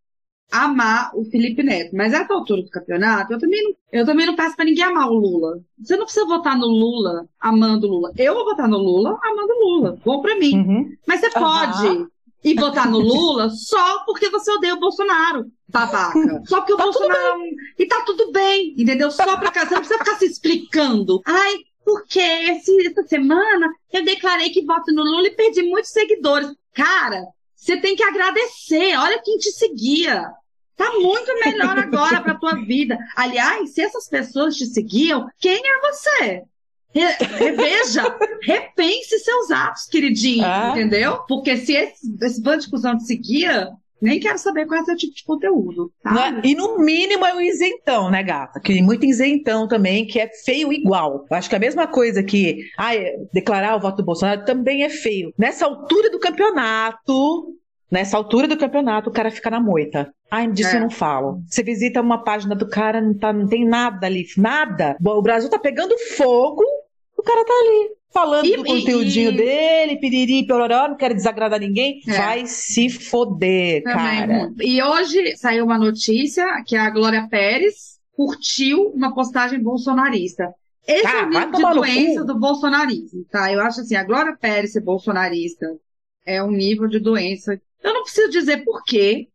[0.52, 1.96] amar o Felipe Neto.
[1.96, 5.10] Mas essa altura do campeonato, eu também não, eu também não peço para ninguém amar
[5.10, 5.60] o Lula.
[5.80, 8.12] Você não precisa votar no Lula amando o Lula.
[8.18, 9.98] Eu vou votar no Lula amando o Lula.
[10.04, 10.56] Bom para mim.
[10.56, 10.96] Uhum.
[11.08, 12.08] Mas você pode uhum.
[12.44, 16.44] ir votar no Lula só porque você odeia o Bolsonaro, babaca.
[16.46, 17.42] Só porque o tá Bolsonaro.
[17.78, 19.12] E tá tudo bem, entendeu?
[19.12, 19.66] Só pra cá.
[19.66, 21.22] Você não precisa ficar se explicando.
[21.26, 26.52] Ai, porque esse, essa semana eu declarei que voto no Lula e perdi muitos seguidores.
[26.74, 27.24] Cara,
[27.66, 28.96] você tem que agradecer.
[28.96, 30.24] Olha quem te seguia.
[30.78, 32.98] Tá muito melhor agora para tua vida.
[33.16, 36.44] Aliás, se essas pessoas te seguiam, quem é você?
[36.94, 38.04] Reveja,
[38.44, 40.70] repense seus atos, queridinho, ah.
[40.72, 41.24] entendeu?
[41.28, 44.96] Porque se esse, esse bando de cuzão te seguia, nem quero saber qual é o
[44.96, 45.92] tipo de conteúdo.
[46.04, 46.42] Tá?
[46.44, 48.60] É, e no mínimo é um isentão, né, gata?
[48.60, 51.26] Que muito isentão também, que é feio igual.
[51.30, 52.92] Eu acho que a mesma coisa que ah,
[53.34, 55.34] declarar o voto do Bolsonaro também é feio.
[55.38, 57.56] Nessa altura do campeonato,
[57.92, 60.12] Nessa altura do campeonato, o cara fica na moita.
[60.30, 60.78] Ai, disso é.
[60.78, 61.42] eu não falo.
[61.48, 64.98] Você visita uma página do cara, não, tá, não tem nada ali, nada.
[65.02, 66.75] O Brasil tá pegando fogo, o
[67.26, 69.36] cara tá ali, falando e, do conteúdinho e...
[69.38, 72.02] dele, piriri, pororó, não quero desagradar ninguém.
[72.08, 72.12] É.
[72.14, 74.54] Vai se foder, Também, cara.
[74.62, 80.54] E hoje saiu uma notícia que a Glória Pérez curtiu uma postagem bolsonarista.
[80.88, 83.52] Esse ah, é o nível de doença do bolsonarismo, tá?
[83.52, 85.66] Eu acho assim, a Glória Pérez ser bolsonarista
[86.26, 89.30] é um nível de doença eu não preciso dizer porquê.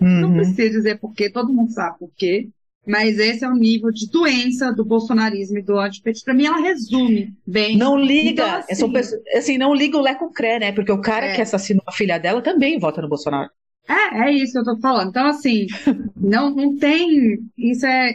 [0.00, 0.20] Uhum.
[0.20, 2.48] Não preciso dizer porquê, todo mundo sabe porquê.
[2.86, 6.24] Mas esse é o nível de doença do bolsonarismo e do antipetismo.
[6.24, 7.76] Para mim, ela resume bem.
[7.76, 10.72] Não liga, então, assim, pessoas, assim, não liga o Leco Cré, né?
[10.72, 11.34] Porque o cara é.
[11.34, 13.50] que assassinou a filha dela também vota no Bolsonaro.
[13.88, 15.10] É, é isso que eu tô falando.
[15.10, 15.66] Então, assim,
[16.16, 17.38] não, não tem.
[17.56, 18.14] Isso é.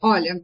[0.00, 0.40] Olha,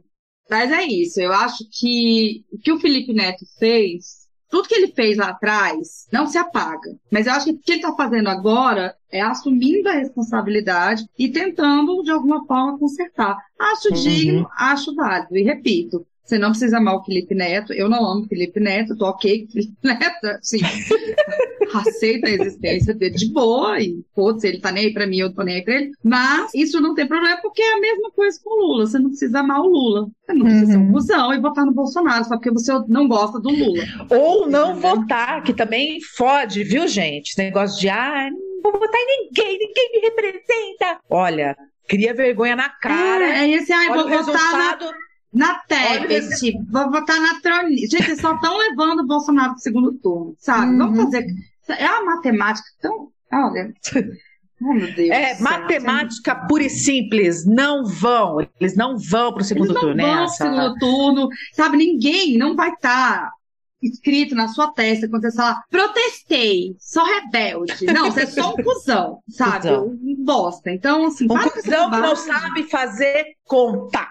[0.49, 1.19] mas é isso.
[1.19, 4.22] Eu acho que o que o Felipe Neto fez
[4.53, 6.95] tudo que ele fez lá atrás não se apaga.
[7.11, 11.27] Mas eu acho que o que ele está fazendo agora é assumindo a responsabilidade e
[11.27, 13.35] tentando, de alguma forma, consertar.
[13.59, 13.95] Acho uhum.
[13.95, 15.35] digno, acho válido.
[15.35, 17.73] E repito, você não precisa amar o Felipe Neto.
[17.73, 20.39] Eu não amo o Felipe Neto, tô ok com o Felipe Neto.
[20.41, 20.59] Sim.
[21.73, 25.33] Aceita a existência dele de boa e, putz, ele tá nem aí pra mim, eu
[25.33, 25.91] tô nem aí pra ele.
[26.01, 28.87] Mas isso não tem problema porque é a mesma coisa com o Lula.
[28.87, 30.07] Você não precisa amar o Lula.
[30.25, 30.71] Você não precisa uhum.
[30.71, 30.91] ser um uhum.
[30.93, 33.83] cuzão e votar no Bolsonaro só porque você não gosta do Lula.
[34.09, 37.31] Ou não votar, que também fode, viu, gente?
[37.31, 40.99] Esse negócio de, ah, não vou votar em ninguém, ninguém me representa.
[41.09, 41.57] Olha,
[41.87, 43.25] cria vergonha na cara.
[43.25, 44.77] É, é esse, ah, vou votar na
[45.33, 47.77] na Tebet, vou votar na Troni.
[47.77, 50.71] Gente, eles só estão levando o Bolsonaro pro segundo turno, sabe?
[50.73, 50.77] Uhum.
[50.77, 51.25] Vamos fazer.
[51.69, 53.09] É uma matemática tão.
[53.31, 53.73] Olha.
[54.65, 57.45] Oh, meu Deus é, matemática pura e simples.
[57.45, 58.37] Não vão.
[58.61, 60.01] Eles não vão pro segundo eles não turno.
[60.01, 61.29] Vão pro segundo turno.
[61.51, 63.23] Sabe, ninguém não vai estar.
[63.23, 63.31] Tá
[63.81, 67.85] escrito na sua testa quando você fala, protestei, sou rebelde.
[67.87, 69.69] Não, você é só um cuzão, sabe?
[69.69, 70.71] Um bosta.
[70.71, 74.07] Então, assim, um cuzão que não sabe fazer conta.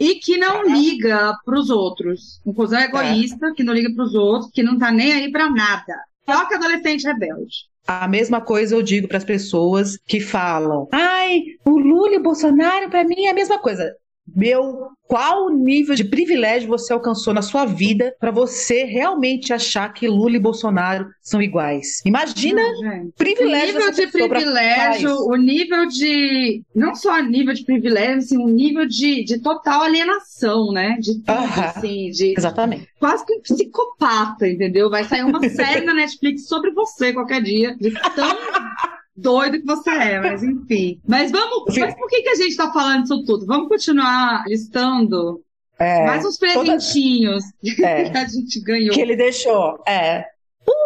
[0.00, 2.40] E que não liga para os outros.
[2.44, 3.52] Um cuzão egoísta, é.
[3.52, 5.94] que não liga para os outros, que não tá nem aí para nada.
[6.24, 7.70] Só que adolescente rebelde.
[7.86, 12.22] A mesma coisa eu digo para as pessoas que falam: ai, o Lula e o
[12.22, 13.94] Bolsonaro, para mim, é a mesma coisa.
[14.34, 20.06] Meu, qual nível de privilégio você alcançou na sua vida para você realmente achar que
[20.06, 22.00] Lula e Bolsonaro são iguais?
[22.04, 28.18] Imagina Não, privilégio o nível de privilégio, o nível de não só nível de privilégio,
[28.18, 30.96] assim, o nível de, de total alienação, né?
[31.00, 34.90] De tudo, assim, de exatamente quase que um psicopata, entendeu?
[34.90, 38.28] Vai sair uma série na Netflix sobre você qualquer dia, de tão
[39.20, 41.00] doido que você é, mas enfim.
[41.06, 41.76] Mas vamos.
[41.76, 43.46] Mas por que, que a gente tá falando isso tudo?
[43.46, 45.42] Vamos continuar listando
[45.78, 47.44] é, mais uns presentinhos
[47.76, 47.88] toda...
[47.88, 48.94] é, que a gente ganhou.
[48.94, 49.82] Que ele deixou.
[49.86, 50.24] É.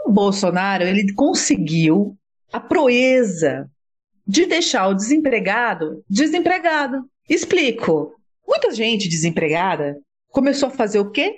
[0.07, 2.17] O Bolsonaro, ele conseguiu
[2.53, 3.69] a proeza
[4.27, 7.05] de deixar o desempregado desempregado.
[7.29, 8.15] Explico.
[8.47, 11.35] Muita gente desempregada começou a fazer o quê?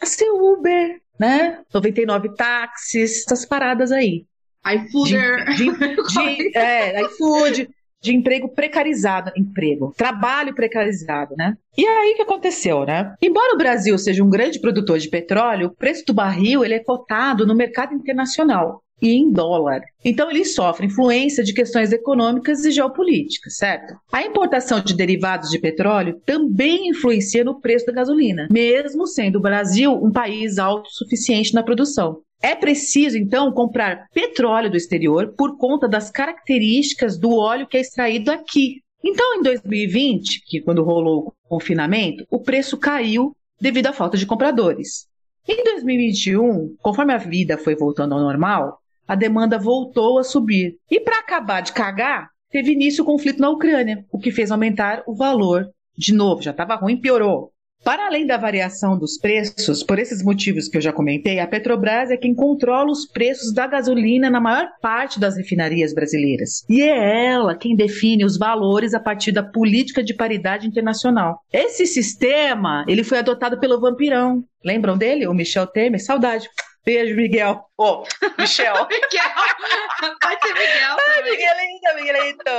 [0.00, 1.60] A ser Uber, né?
[1.72, 4.26] 99 táxis, essas paradas aí
[4.66, 5.44] iFooder.
[5.56, 5.96] De, de,
[6.50, 7.68] de, é, iFood,
[8.02, 11.56] de emprego precarizado, emprego, trabalho precarizado, né?
[11.76, 13.14] E aí o que aconteceu, né?
[13.22, 16.82] Embora o Brasil seja um grande produtor de petróleo, o preço do barril ele é
[16.82, 19.82] cotado no mercado internacional e em dólar.
[20.04, 23.94] Então ele sofre influência de questões econômicas e geopolíticas, certo?
[24.12, 29.42] A importação de derivados de petróleo também influencia no preço da gasolina, mesmo sendo o
[29.42, 32.20] Brasil um país autossuficiente na produção.
[32.40, 37.80] É preciso, então, comprar petróleo do exterior por conta das características do óleo que é
[37.80, 38.82] extraído aqui.
[39.04, 44.26] Então, em 2020, que quando rolou o confinamento, o preço caiu devido à falta de
[44.26, 45.06] compradores.
[45.48, 48.78] Em 2021, conforme a vida foi voltando ao normal,
[49.12, 50.78] a demanda voltou a subir.
[50.90, 55.02] E para acabar de cagar, teve início o conflito na Ucrânia, o que fez aumentar
[55.06, 55.68] o valor.
[55.94, 57.52] De novo, já estava ruim, piorou.
[57.84, 62.10] Para além da variação dos preços, por esses motivos que eu já comentei, a Petrobras
[62.10, 66.64] é quem controla os preços da gasolina na maior parte das refinarias brasileiras.
[66.70, 71.40] E é ela quem define os valores a partir da política de paridade internacional.
[71.52, 74.42] Esse sistema, ele foi adotado pelo vampirão.
[74.64, 75.26] Lembram dele?
[75.26, 76.02] O Michel Temer?
[76.02, 76.48] Saudade.
[76.84, 77.64] Beijo, Miguel.
[77.78, 78.04] Ô, oh,
[78.38, 78.74] Michel.
[78.90, 80.18] Miguel.
[80.20, 80.96] Pode ser Miguel.
[81.08, 82.50] Ai, Miguelito, Miguelito.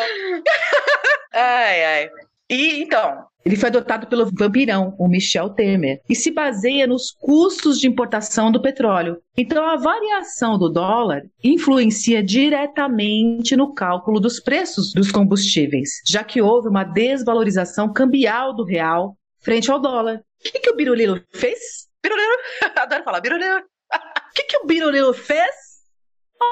[1.34, 2.10] ai, ai.
[2.50, 7.80] E então, ele foi adotado pelo vampirão, o Michel Temer, e se baseia nos custos
[7.80, 9.18] de importação do petróleo.
[9.38, 16.42] Então, a variação do dólar influencia diretamente no cálculo dos preços dos combustíveis, já que
[16.42, 20.22] houve uma desvalorização cambial do real frente ao dólar.
[20.40, 21.88] O que, que o Biruliro fez?
[22.02, 22.38] Biruliro,
[22.76, 23.73] adoro falar Biruliro.
[24.34, 25.54] O que, que o Biruliro fez?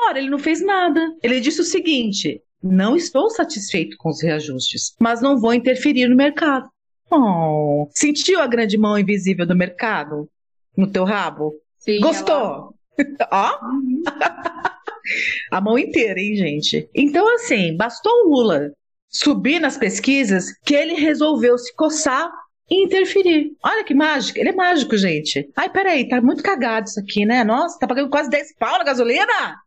[0.05, 1.01] Ora, ele não fez nada.
[1.23, 6.15] Ele disse o seguinte: não estou satisfeito com os reajustes, mas não vou interferir no
[6.15, 6.69] mercado.
[7.09, 10.29] Oh, sentiu a grande mão invisível do mercado
[10.77, 11.53] no teu rabo?
[11.79, 12.75] Sim, Gostou?
[13.31, 13.65] Ó.
[13.65, 14.03] Uhum.
[15.51, 16.87] a mão inteira, hein, gente?
[16.93, 18.71] Então, assim, bastou o Lula
[19.09, 22.31] subir nas pesquisas que ele resolveu se coçar
[22.71, 23.51] e interferir.
[23.61, 24.39] Olha que mágico.
[24.39, 25.49] Ele é mágico, gente.
[25.57, 27.43] Ai, peraí, tá muito cagado isso aqui, né?
[27.43, 29.57] Nossa, tá pagando quase 10 pau na gasolina?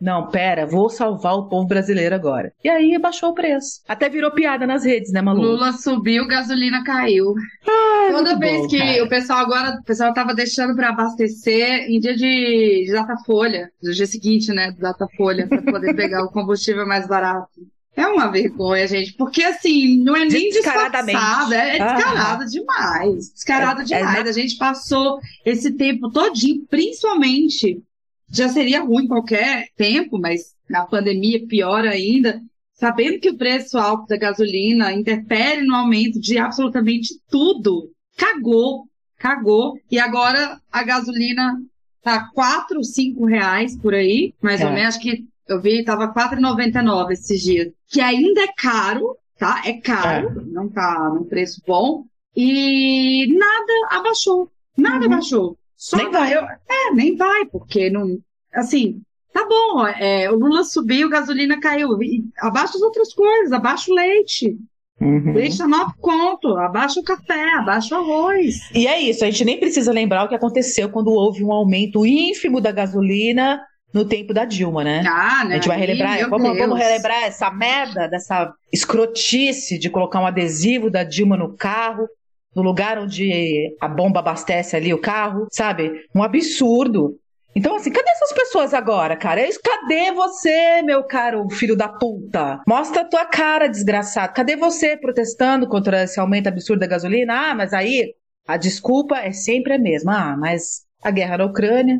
[0.00, 2.52] Não, pera, vou salvar o povo brasileiro agora.
[2.62, 3.80] E aí baixou o preço.
[3.88, 5.40] Até virou piada nas redes, né, Malu?
[5.40, 7.34] Lula subiu, gasolina caiu.
[7.66, 9.04] Ai, Toda vez bom, que cara.
[9.04, 13.92] o pessoal agora, o pessoal tava deixando para abastecer em dia de, de Datafolha, no
[13.92, 17.48] dia seguinte, né, do Datafolha, para poder pegar o combustível mais barato.
[17.96, 21.18] É uma vergonha, gente, porque assim, não é nem Descaradamente.
[21.54, 21.94] é, é Aham.
[21.96, 23.32] descarado demais.
[23.32, 24.24] Descarado É- é, demais.
[24.24, 24.30] né?
[24.30, 27.82] A gente passou esse tempo todinho, principalmente,
[28.30, 32.40] já seria ruim qualquer tempo, mas na pandemia pior ainda,
[32.74, 37.90] sabendo que o preço alto da gasolina interfere no aumento de absolutamente tudo.
[38.16, 38.84] Cagou,
[39.16, 39.78] cagou.
[39.90, 41.58] E agora a gasolina
[42.02, 44.72] tá 4, 5 reais por aí, mais ou É.
[44.74, 47.68] menos, acho que eu vi, tava 4,99 esses dias.
[47.88, 49.62] Que ainda é caro, tá?
[49.64, 52.04] É caro, não tá num preço bom.
[52.34, 54.50] E nada abaixou.
[54.76, 55.12] Nada Uhum.
[55.12, 55.58] abaixou.
[55.76, 56.34] Só Nem vai.
[56.34, 58.18] eu- é, nem vai, porque não.
[58.54, 59.00] Assim,
[59.32, 61.90] tá bom, é, o Lula subiu, gasolina caiu.
[62.38, 64.56] Abaixa as outras coisas, abaixa o leite.
[65.00, 65.34] Uhum.
[65.34, 68.54] Leite tá 9 conto, abaixa o café, abaixa o arroz.
[68.74, 72.06] E é isso, a gente nem precisa lembrar o que aconteceu quando houve um aumento
[72.06, 73.60] ínfimo da gasolina
[73.96, 75.02] no tempo da Dilma, né?
[75.06, 75.52] Ah, né?
[75.52, 80.20] A gente vai Aí, relembrar, meu vamos, vamos relembrar essa merda, dessa escrotice de colocar
[80.20, 82.06] um adesivo da Dilma no carro,
[82.54, 86.04] no lugar onde a bomba abastece ali o carro, sabe?
[86.14, 87.18] Um absurdo.
[87.54, 89.40] Então, assim, cadê essas pessoas agora, cara?
[89.40, 92.60] É isso, Cadê você, meu caro filho da puta?
[92.68, 94.34] Mostra a tua cara, desgraçado.
[94.34, 97.32] Cadê você protestando contra esse aumento absurdo da gasolina?
[97.50, 98.12] Ah, mas aí
[98.46, 100.32] a desculpa é sempre a mesma.
[100.32, 101.98] Ah, mas a guerra na Ucrânia,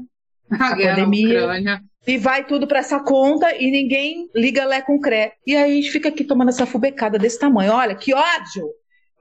[0.51, 1.81] A pandemia.
[2.07, 5.33] E vai tudo pra essa conta e ninguém liga lé com cré.
[5.45, 7.73] E aí a gente fica aqui tomando essa fubecada desse tamanho.
[7.73, 8.69] Olha, que ódio!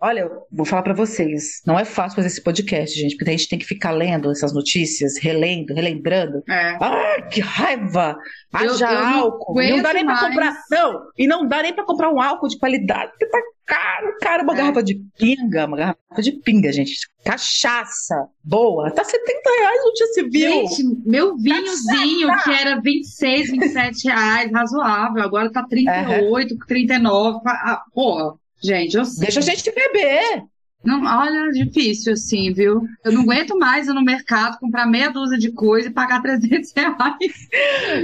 [0.02, 3.34] Olha, eu vou falar pra vocês, não é fácil fazer esse podcast, gente, porque a
[3.34, 6.44] gente tem que ficar lendo essas notícias, relendo, relembrando.
[6.50, 6.78] É.
[6.82, 8.16] Ah, que raiva!
[8.54, 9.62] Haja eu não álcool.
[9.62, 10.58] E não dá nem pra aguento comprar.
[10.70, 14.44] Não, e não dá nem pra comprar um álcool de qualidade, porque tá caro, cara.
[14.44, 14.58] Uma É.
[14.58, 16.94] garrafa de pinga, uma garrafa de pinga, gente.
[17.24, 18.92] Cachaça boa.
[18.92, 20.50] Tá 70 reais, não tinha se viu.
[20.68, 27.40] Gente, meu vinhozinho, que era 26, 27 reais, razoável, agora tá 38, 39.
[27.48, 28.34] Ah, porra,
[28.64, 29.26] gente, eu sei.
[29.26, 30.44] Deixa a gente beber.
[30.84, 32.84] Não, olha, difícil assim, viu?
[33.04, 36.72] Eu não aguento mais ir no mercado comprar meia dúzia de coisa e pagar 300
[36.76, 37.48] reais.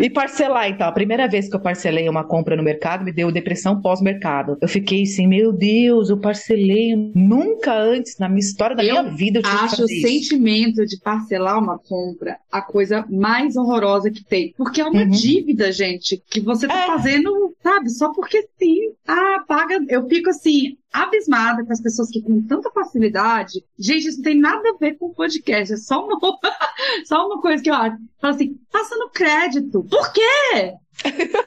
[0.02, 0.88] E parcelar, então.
[0.88, 4.58] A primeira vez que eu parcelei uma compra no mercado me deu depressão pós-mercado.
[4.60, 6.96] Eu fiquei assim, meu Deus, eu parcelei.
[7.14, 10.84] Nunca antes na minha história da Eu minha vida eu tive que Acho o sentimento
[10.84, 14.56] de parcelar uma compra a coisa mais horrorosa que tem.
[14.58, 15.10] Porque é uma Uhum.
[15.10, 16.88] dívida, gente, que você tá É.
[16.88, 18.94] fazendo, sabe, só porque sim.
[19.08, 19.80] Ah, paga.
[19.88, 23.64] Eu fico assim, abismada com as pessoas que com tanta facilidade.
[23.80, 26.20] Gente, isso não tem nada a ver com o podcast, é só uma,
[27.06, 27.98] só uma coisa que eu acho.
[28.20, 29.84] Fala assim, passa no crédito.
[29.84, 30.74] Por quê?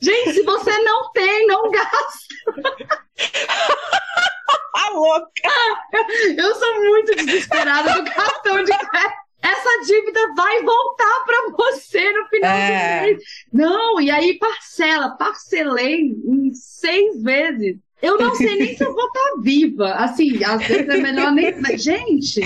[0.00, 2.34] Gente, se você não tem, não gasta.
[4.76, 5.30] Ah, louca!
[6.36, 9.23] Eu sou muito desesperada do cartão de crédito.
[9.44, 12.98] Essa dívida vai voltar para você no final É.
[13.00, 13.22] do mês.
[13.52, 15.10] Não, e aí parcela.
[15.16, 17.76] Parcelei em seis vezes.
[18.02, 19.92] Eu não sei nem se eu vou estar viva.
[19.94, 21.54] Assim, às vezes é melhor nem.
[21.78, 22.40] Gente!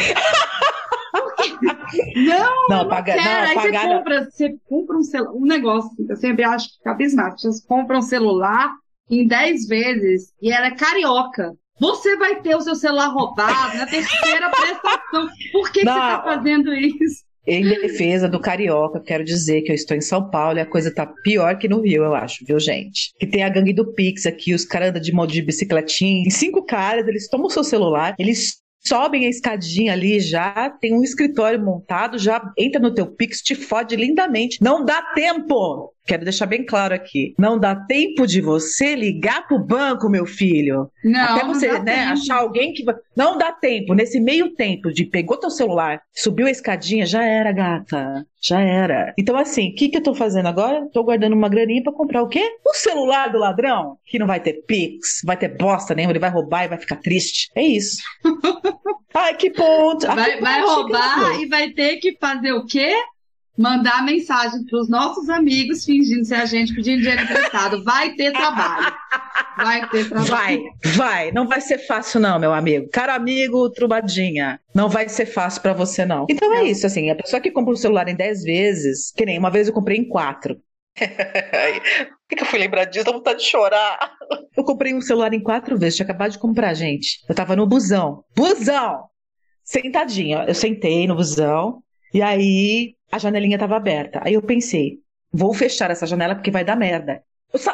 [2.17, 3.25] Não, Não, não paga, quero.
[3.25, 3.99] não, Aí pagar você não.
[3.99, 5.33] compra, você compra um celular.
[5.35, 6.89] Um negócio, eu sempre acho que.
[6.89, 6.97] As
[7.35, 8.73] pessoas compram um celular
[9.11, 11.55] em 10 vezes e ela é carioca.
[11.81, 15.29] Você vai ter o seu celular roubado na terceira prestação.
[15.53, 17.29] Por que, que você está fazendo isso?
[17.47, 20.95] Em defesa do carioca, quero dizer que eu estou em São Paulo e a coisa
[20.95, 23.15] tá pior que no Rio, eu acho, viu, gente?
[23.19, 26.31] Que tem a gangue do Pix aqui, os caras andam de modo de bicicletinha, em
[26.31, 31.03] cinco caras, eles tomam o seu celular, eles sobem a escadinha ali já, tem um
[31.03, 34.63] escritório montado, já entra no teu Pix, te fode lindamente.
[34.63, 35.95] Não dá tempo!
[36.09, 37.35] Quero deixar bem claro aqui.
[37.39, 40.91] Não dá tempo de você ligar pro banco, meu filho.
[41.05, 42.13] Não, Até não você, dá né, tempo.
[42.15, 42.83] achar alguém que.
[42.83, 43.93] vai- Não dá tempo.
[43.95, 48.27] Nesse meio tempo de pegou teu celular, subiu a escadinha, já era, gata.
[48.41, 49.13] Já era.
[49.19, 50.89] Então, assim, o que, que eu tô fazendo agora?
[50.95, 52.43] Tô guardando uma graninha pra comprar o quê?
[52.67, 56.31] O celular do ladrão, que não vai ter Pix, vai ter bosta nenhuma, ele vai
[56.31, 57.51] roubar e vai ficar triste.
[57.55, 57.99] É isso.
[59.15, 60.07] Ai, que ponto.
[60.09, 61.43] Ai, Vai, que vai ponto roubar chegamos.
[61.43, 62.95] e vai ter que fazer o quê?
[63.59, 67.83] Mandar mensagem para os nossos amigos fingindo ser a gente pedindo dinheiro emprestado.
[67.83, 68.95] Vai ter trabalho.
[69.57, 70.29] Vai ter trabalho.
[70.31, 71.33] Vai, vai.
[71.33, 72.89] Não vai ser fácil, não, meu amigo.
[72.93, 74.61] Caro amigo, trubadinha.
[74.73, 76.27] Não vai ser fácil pra você, não.
[76.31, 77.11] Então é isso, assim.
[77.11, 79.99] A pessoa que compra um celular em 10 vezes, que nem uma vez eu comprei
[79.99, 80.55] em 4.
[80.95, 83.07] Por que, que eu fui lembrar disso?
[83.07, 83.99] Dá vontade de chorar.
[84.57, 87.25] Eu comprei um celular em quatro vezes, tinha acabado de comprar, gente.
[87.29, 88.23] Eu tava no busão.
[88.37, 89.05] Busão!
[89.65, 90.45] Sentadinha.
[90.47, 91.83] Eu sentei no busão
[92.13, 94.21] e aí a janelinha tava aberta.
[94.25, 94.99] Aí eu pensei,
[95.33, 97.23] vou fechar essa janela porque vai dar merda.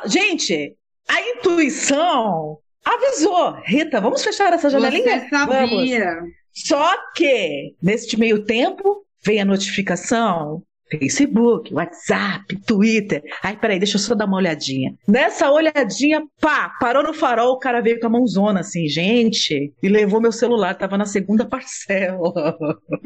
[0.06, 0.76] Gente,
[1.08, 3.56] a intuição avisou.
[3.64, 5.20] Rita, vamos fechar essa janelinha?
[5.20, 6.22] Você sabia.
[6.52, 10.62] Só que, neste meio tempo, vem a notificação.
[10.90, 13.22] Facebook, WhatsApp, Twitter.
[13.42, 14.94] Ai, peraí, deixa eu só dar uma olhadinha.
[15.08, 19.88] Nessa olhadinha, pá, parou no farol, o cara veio com a mãozona assim, gente, e
[19.88, 22.56] levou meu celular, tava na segunda parcela.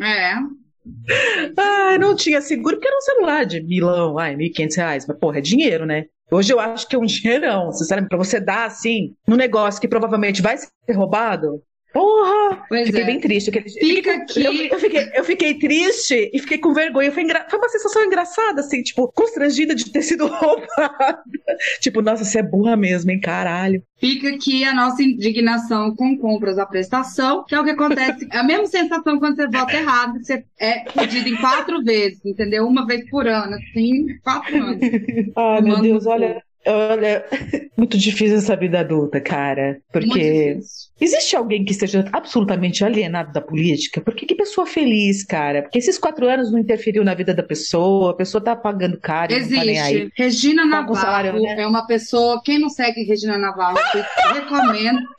[0.01, 0.35] É.
[1.57, 5.07] Ai, não tinha seguro, porque era um celular de milão, ai, 1.500 reais.
[5.07, 6.07] Mas, porra, é dinheiro, né?
[6.31, 9.89] Hoje eu acho que é um dinheirão, sinceramente, pra você dar assim, num negócio que
[9.89, 11.63] provavelmente vai ser roubado.
[11.99, 12.65] Porra!
[12.69, 13.07] Pois Fiquei é.
[13.07, 13.51] bem triste.
[13.51, 13.69] Aquele...
[13.69, 14.45] Fica aqui.
[14.45, 17.11] Eu, eu fiquei, eu fiquei triste e fiquei com vergonha.
[17.11, 17.45] Foi, engra...
[17.51, 21.19] Foi uma sensação engraçada, assim, tipo, constrangida de ter sido roubada.
[21.81, 23.83] tipo, nossa, você é burra mesmo, hein, caralho.
[23.97, 28.29] Fica aqui a nossa indignação com compras à prestação, que é o que acontece.
[28.31, 32.25] É a mesma sensação quando você vota errado, que você é pedido em quatro vezes,
[32.25, 32.65] entendeu?
[32.65, 34.81] Uma vez por ano, assim, quatro anos.
[35.35, 36.41] Ai, meu Mano, Deus, olha.
[36.71, 37.25] Olha,
[37.77, 39.81] muito difícil essa vida adulta, cara.
[39.91, 40.59] Porque
[41.01, 44.03] existe alguém que esteja absolutamente alienado da política?
[44.03, 45.63] Porque que pessoa feliz, cara?
[45.63, 49.33] Porque esses quatro anos não interferiu na vida da pessoa, a pessoa tá pagando caro,
[49.33, 49.95] tá nem aí.
[49.95, 50.13] Existe.
[50.17, 51.63] Regina Tá salário, Navarro né?
[51.63, 52.43] é uma pessoa.
[52.45, 54.99] Quem não segue Regina Navarro, eu recomendo.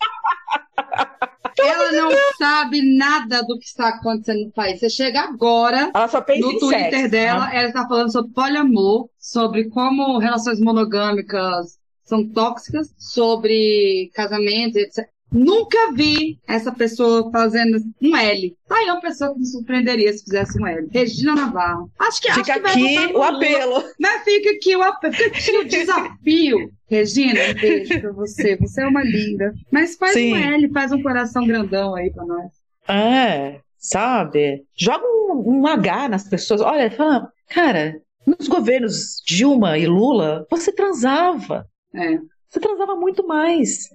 [1.62, 4.80] Ela não sabe nada do que está acontecendo no país.
[4.80, 7.58] Você chega agora Ela só pensa no em Twitter sexo, dela, né?
[7.58, 15.08] ela está falando sobre poliamor, sobre como relações monogâmicas são tóxicas, sobre casamento, etc.
[15.32, 18.58] Nunca vi essa pessoa fazendo um L.
[18.68, 20.88] Tá aí uma pessoa que me surpreenderia se fizesse um L.
[20.92, 21.92] Regina Navarro.
[22.00, 23.84] Acho que Fica acho que vai aqui o apelo.
[24.00, 25.14] Mas fica aqui o apelo.
[25.14, 26.72] Fica aqui o desafio.
[26.90, 28.56] Regina, um beijo pra você.
[28.58, 29.54] Você é uma linda.
[29.72, 30.34] Mas faz Sim.
[30.34, 32.52] um L, faz um coração grandão aí pra nós.
[32.88, 34.64] É, sabe?
[34.76, 36.62] Joga um, um H nas pessoas.
[36.62, 41.68] Olha, fala, cara, nos governos Dilma e Lula, você transava.
[41.94, 42.18] É.
[42.50, 43.90] Você transava muito mais.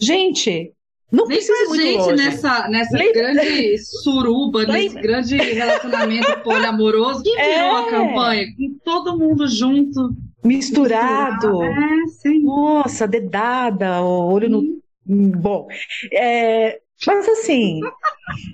[0.00, 0.72] Gente,
[1.12, 2.16] não Nem precisa muito gente longe.
[2.16, 7.80] nessa, nessa Lembra- grande suruba, nesse grande relacionamento poliamoroso que virou É.
[7.80, 10.10] a campanha, com todo mundo junto.
[10.44, 11.62] Misturado.
[11.62, 12.40] É, sim.
[12.40, 14.82] Nossa, dedada, olho no.
[15.06, 15.66] Bom,
[16.12, 17.80] é, mas assim,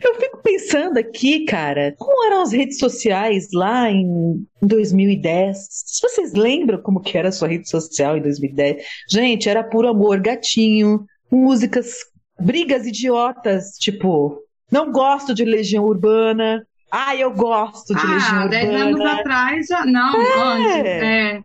[0.03, 5.67] eu fico pensando aqui, cara, como eram as redes sociais lá em 2010?
[5.71, 8.83] Se vocês lembram como que era a sua rede social em 2010?
[9.11, 11.97] Gente, era puro amor, gatinho, músicas,
[12.41, 14.39] brigas idiotas, tipo,
[14.71, 16.67] não gosto de Legião Urbana.
[16.91, 19.21] Ah, eu gosto de Legião Ah, 10 anos Urbana.
[19.21, 19.87] atrás já.
[19.87, 20.87] Não, antes.
[20.87, 21.41] É.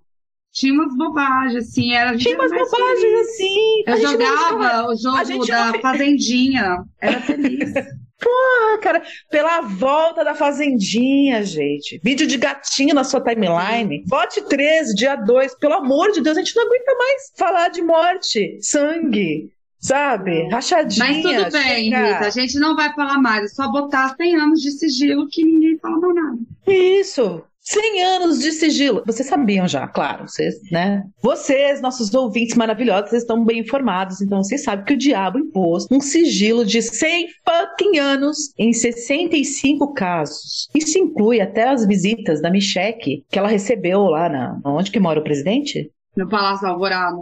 [0.56, 1.94] Tinha umas bobagens, assim.
[1.94, 3.30] Era, Tinha umas bobagens feliz.
[3.30, 3.84] assim.
[3.86, 6.78] Eu jogava o jogo da não- Fazendinha.
[7.02, 7.74] Era feliz.
[8.28, 12.00] Ah, cara, pela volta da Fazendinha, gente.
[12.02, 14.04] Vídeo de gatinho na sua timeline.
[14.08, 15.54] Vote 13, dia 2.
[15.60, 20.48] Pelo amor de Deus, a gente não aguenta mais falar de morte, sangue, sabe?
[20.50, 21.06] Rachadinha.
[21.06, 21.84] Mas tudo bem.
[21.90, 22.26] Rita.
[22.26, 23.44] A gente não vai falar mais.
[23.44, 26.38] É só botar 100 anos de sigilo que ninguém fala mais nada.
[26.66, 27.44] Isso.
[27.66, 29.04] 100 anos de sigilo.
[29.06, 30.28] Vocês sabiam já, claro.
[30.28, 31.04] Vocês, né?
[31.22, 34.22] Vocês, nossos ouvintes maravilhosos, vocês estão bem informados.
[34.22, 39.94] Então vocês sabem que o diabo impôs um sigilo de 100 fucking anos em 65
[39.94, 40.70] casos.
[40.76, 44.60] Isso inclui até as visitas da Micheque que ela recebeu lá na.
[44.64, 45.90] Onde que mora o presidente?
[46.16, 47.18] No Palácio Alvorada.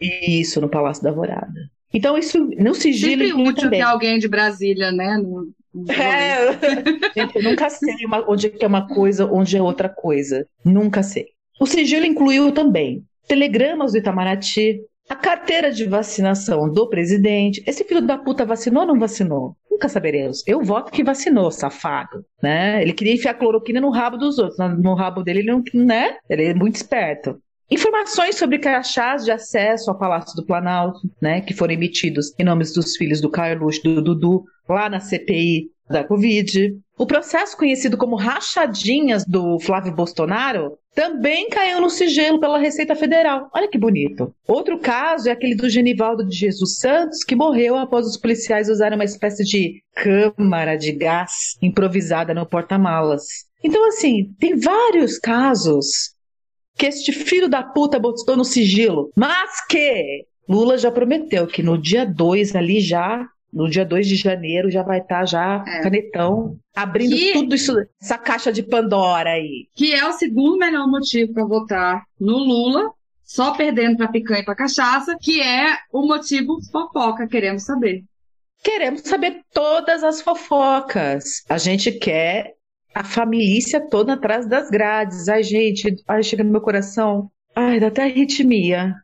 [0.00, 1.52] Isso, no Palácio da Alvorada.
[1.92, 3.80] Então isso no sigilo Sempre útil também.
[3.80, 5.18] ter alguém de Brasília, né?
[5.18, 5.48] No
[5.88, 6.52] É,
[7.14, 10.46] gente, eu nunca sei uma- onde é que é uma coisa, onde é outra coisa.
[10.64, 11.26] Nunca sei.
[11.60, 17.62] O sigilo incluiu também telegramas do Itamaraty, a carteira de vacinação do presidente.
[17.66, 19.56] Esse filho da puta vacinou ou não vacinou?
[19.70, 20.42] Nunca saberemos.
[20.46, 22.24] Eu voto que vacinou, safado.
[22.42, 22.82] Né?
[22.82, 24.58] Ele queria enfiar cloroquina no rabo dos outros.
[24.58, 26.16] No- No rabo dele, ele não, né?
[26.28, 27.40] Ele é muito esperto.
[27.70, 32.64] Informações sobre crachás de acesso ao Palácio do Planalto, né, que foram emitidos em nome
[32.64, 36.76] dos filhos do Carlos, do Dudu, lá na CPI da Covid.
[36.98, 43.48] O processo conhecido como rachadinhas do Flávio Bolsonaro também caiu no sigilo pela Receita Federal.
[43.54, 44.34] Olha que bonito.
[44.48, 48.98] Outro caso é aquele do Genivaldo de Jesus Santos, que morreu após os policiais usarem
[48.98, 53.22] uma espécie de câmara de gás improvisada no porta-malas.
[53.62, 56.14] Então, assim, tem vários casos
[56.80, 61.76] que este filho da puta botou no sigilo, mas que Lula já prometeu que no
[61.76, 65.82] dia 2 ali já, no dia 2 de janeiro já vai estar já É.
[65.82, 69.66] canetão abrindo Que- tudo isso, essa caixa de Pandora aí.
[69.76, 72.90] Que é o segundo melhor motivo para votar no Lula,
[73.22, 78.02] só perdendo para picanha e para cachaça, que é o motivo fofoca, queremos saber.
[78.64, 81.42] Queremos saber todas as fofocas.
[81.48, 82.54] A gente quer
[82.94, 85.28] a família toda atrás das grades.
[85.28, 87.30] Ai, gente, ai, chega no meu coração.
[87.54, 88.94] Ai, dá até arritmia.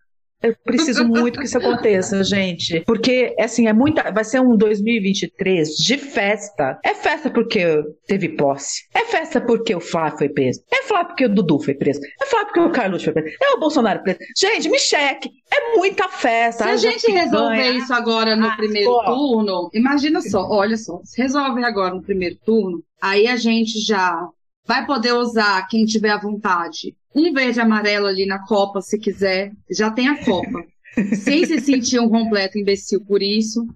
[0.43, 2.81] Eu preciso muito que isso aconteça, gente.
[2.87, 4.11] Porque, assim, é muita.
[4.13, 6.79] Vai ser um 2023 de festa.
[6.85, 7.65] É festa porque
[8.07, 8.83] teve posse.
[8.95, 10.61] É festa porque o Flávio foi preso.
[10.73, 12.01] É Flávio porque o Dudu foi preso.
[12.23, 13.37] É Flávio porque o Carlos foi preso.
[13.43, 14.19] É o Bolsonaro preso.
[14.39, 15.31] Gente, me cheque.
[15.53, 16.65] É muita festa.
[16.65, 17.79] Se a gente resolver picanha.
[17.79, 19.05] isso agora no Ah, primeiro ó.
[19.05, 24.29] turno, imagina só, olha só, se resolve agora no primeiro turno, aí a gente já
[24.67, 29.51] vai poder usar, quem tiver à vontade, um verde amarelo ali na Copa, se quiser,
[29.71, 30.65] já tem a Copa.
[31.17, 33.67] Sem se sentir um completo imbecil por isso.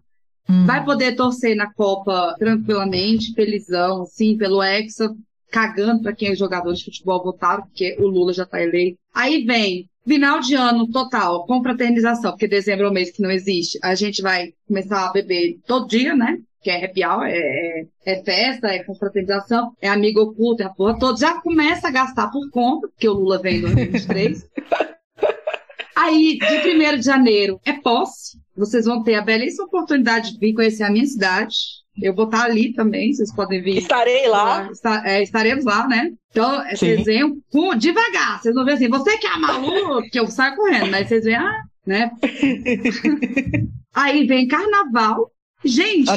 [0.49, 0.67] Hum.
[0.67, 5.15] Vai poder torcer na Copa tranquilamente, felizão, assim, pelo Hexa,
[5.51, 8.99] cagando pra quem os jogadores de futebol votaram, porque o Lula já tá eleito.
[9.15, 13.79] Aí vem final de ano total, confraternização, porque dezembro é o mês que não existe.
[13.83, 16.39] A gente vai começar a beber todo dia, né?
[16.63, 20.71] Que é happy hour, é, é, é festa, é confraternização, é amigo oculto, é a
[20.71, 21.19] porra toda.
[21.19, 24.47] Já começa a gastar por conta, porque o Lula vem em 2023.
[25.97, 28.39] Aí, de 1 de janeiro, é posse.
[28.57, 31.57] Vocês vão ter a belíssima oportunidade de vir conhecer a minha cidade.
[32.01, 33.79] Eu vou estar ali também, vocês podem vir.
[33.79, 34.69] Estarei lá.
[35.05, 36.11] É, estaremos lá, né?
[36.31, 36.87] Então, é, Sim.
[36.87, 38.41] vocês venham com- devagar.
[38.41, 41.37] Vocês vão ver assim, você que é maluco, que eu saio correndo, mas vocês veem,
[41.37, 42.11] ah, né?
[43.95, 45.31] Aí vem carnaval.
[45.65, 46.11] Gente,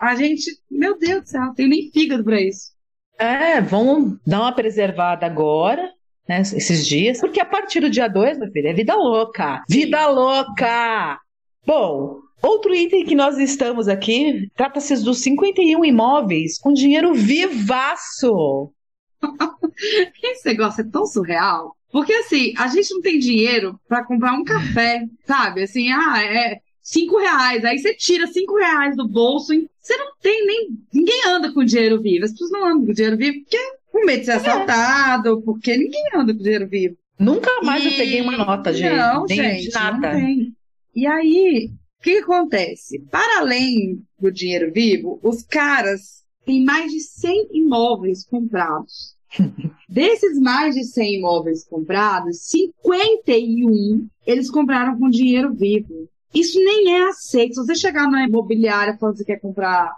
[0.00, 2.72] a gente, meu Deus do céu, não tenho nem fígado pra isso.
[3.18, 5.90] É, vamos dar uma preservada agora,
[6.28, 9.64] né, esses dias, porque a partir do dia 2, meu filho, é vida louca.
[9.68, 11.18] Vida louca!
[11.66, 18.72] Bom, outro item que nós estamos aqui trata-se dos 51 imóveis com dinheiro vivaço.
[20.22, 21.76] Esse negócio é tão surreal.
[21.90, 25.62] Porque assim, a gente não tem dinheiro para comprar um café, sabe?
[25.62, 27.64] Assim, ah, é cinco reais.
[27.64, 29.52] Aí você tira cinco reais do bolso.
[29.52, 30.68] E você não tem nem.
[30.92, 32.24] Ninguém anda com dinheiro vivo.
[32.24, 33.58] As pessoas não andam com dinheiro vivo porque
[33.92, 34.36] com medo de ser é.
[34.36, 36.96] assaltado, porque ninguém anda com dinheiro vivo.
[37.18, 37.88] Nunca mais e...
[37.88, 38.96] eu peguei uma nota, gente.
[38.96, 40.12] Não, nem gente, nada.
[40.12, 40.54] Não tem.
[40.94, 42.98] E aí, o que, que acontece?
[43.10, 49.16] Para além do dinheiro vivo, os caras têm mais de 100 imóveis comprados.
[49.88, 56.08] Desses mais de 100 imóveis comprados, 51 eles compraram com dinheiro vivo.
[56.38, 57.54] Isso nem é aceito.
[57.54, 59.92] Se você chegar na imobiliária falando que você quer comprar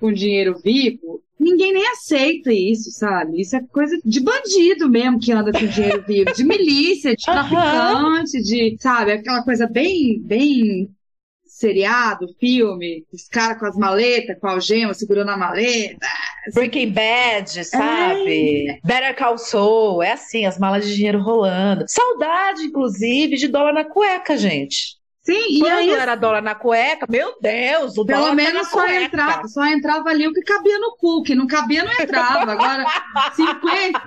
[0.00, 3.40] com dinheiro vivo, ninguém nem aceita isso, sabe?
[3.40, 8.42] Isso é coisa de bandido mesmo que anda com dinheiro vivo, de milícia, de traficante,
[8.42, 10.90] de, sabe, aquela coisa bem, bem
[11.58, 16.06] seriado, filme, os caras com as maletas, com a algema segurando a maleta.
[16.54, 18.68] Breaking Bad, sabe?
[18.68, 18.78] É.
[18.84, 21.84] Better Call Saul, é assim, as malas de dinheiro rolando.
[21.88, 24.97] Saudade, inclusive, de dólar na cueca, gente.
[25.28, 28.80] Sim, Quando e aí, era dólar na cueca, meu Deus, o pelo dólar menos só
[28.80, 29.02] cueca.
[29.02, 32.50] entrava, só entrava ali o que cabia no cu, que não cabia não entrava.
[32.50, 32.86] Agora
[33.36, 34.02] 50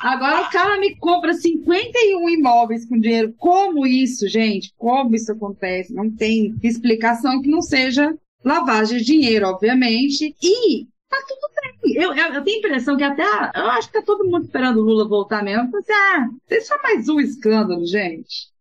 [0.00, 3.32] Agora o cara me compra 51 imóveis com dinheiro.
[3.38, 4.74] Como isso, gente?
[4.76, 5.94] Como isso acontece?
[5.94, 8.12] Não tem explicação que não seja
[8.44, 10.34] lavagem de dinheiro, obviamente.
[10.42, 12.02] E tá tudo bem.
[12.02, 13.22] Eu, eu, eu, tenho a impressão que até.
[13.54, 15.76] Eu acho que tá todo mundo esperando o Lula voltar mesmo.
[15.76, 18.57] Assim, ah, deixa mais um escândalo, gente.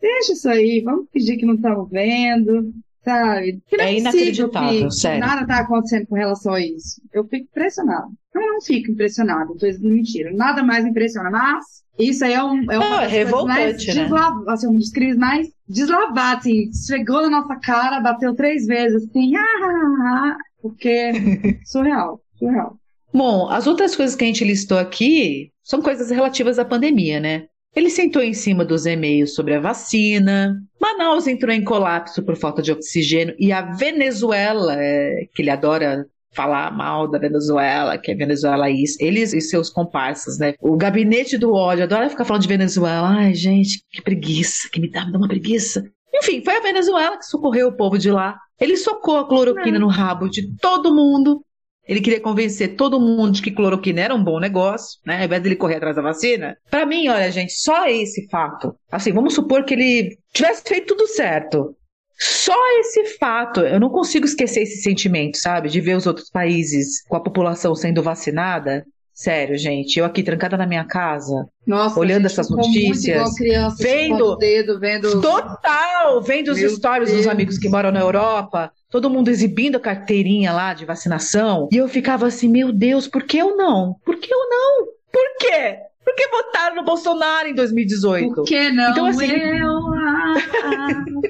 [0.00, 2.72] Deixa isso aí, vamos fingir que não estamos vendo,
[3.04, 3.62] sabe?
[3.72, 5.20] é, é inacreditável, que sério.
[5.20, 7.00] Nada está acontecendo com relação a isso.
[7.12, 8.08] Eu fico impressionado.
[8.34, 10.32] Eu não fico impressionado, tô dizendo mentira.
[10.32, 11.64] Nada mais impressiona, mas
[11.98, 14.42] isso aí é um é uma não, é revoltante, mais né?
[14.48, 19.36] assim, um dos crimes mais deslavados, assim, chegou na nossa cara, bateu três vezes, assim,
[19.36, 21.12] ah, ah, ah, ah porque
[21.66, 22.78] surreal, surreal.
[23.12, 27.46] Bom, as outras coisas que a gente listou aqui são coisas relativas à pandemia, né?
[27.74, 30.60] Ele sentou em cima dos e-mails sobre a vacina.
[30.80, 33.34] Manaus entrou em colapso por falta de oxigênio.
[33.38, 38.96] E a Venezuela, é, que ele adora falar mal da Venezuela, que é Venezuela isso,
[39.00, 40.54] eles e seus comparsas, né?
[40.60, 43.08] O gabinete do ódio adora ficar falando de Venezuela.
[43.08, 45.84] Ai, gente, que preguiça, que me dá, me dá uma preguiça.
[46.14, 48.38] Enfim, foi a Venezuela que socorreu o povo de lá.
[48.60, 49.80] Ele socou a cloroquina é.
[49.80, 51.42] no rabo de todo mundo.
[51.90, 55.18] Ele queria convencer todo mundo de que cloroquina era um bom negócio, né?
[55.18, 56.56] Ao invés dele correr atrás da vacina.
[56.70, 58.72] Para mim, olha, gente, só esse fato.
[58.92, 61.74] Assim, vamos supor que ele tivesse feito tudo certo.
[62.16, 65.68] Só esse fato, eu não consigo esquecer esse sentimento, sabe?
[65.68, 68.86] De ver os outros países com a população sendo vacinada.
[69.20, 74.80] Sério, gente, eu aqui trancada na minha casa, Nossa, olhando essas notícias, criança, vendo, dedo,
[74.80, 77.24] vendo total, vendo os stories Deus.
[77.24, 81.68] dos amigos que moram na Europa, todo mundo exibindo a carteirinha lá de vacinação.
[81.70, 83.94] E eu ficava assim, meu Deus, por que eu não?
[84.06, 84.86] Por que eu não?
[85.12, 85.76] Por quê?
[86.10, 88.34] Por que votaram no Bolsonaro em 2018?
[88.34, 88.90] Por que não?
[88.90, 90.34] Então, assim, eu, ah,
[90.64, 91.22] ah, não?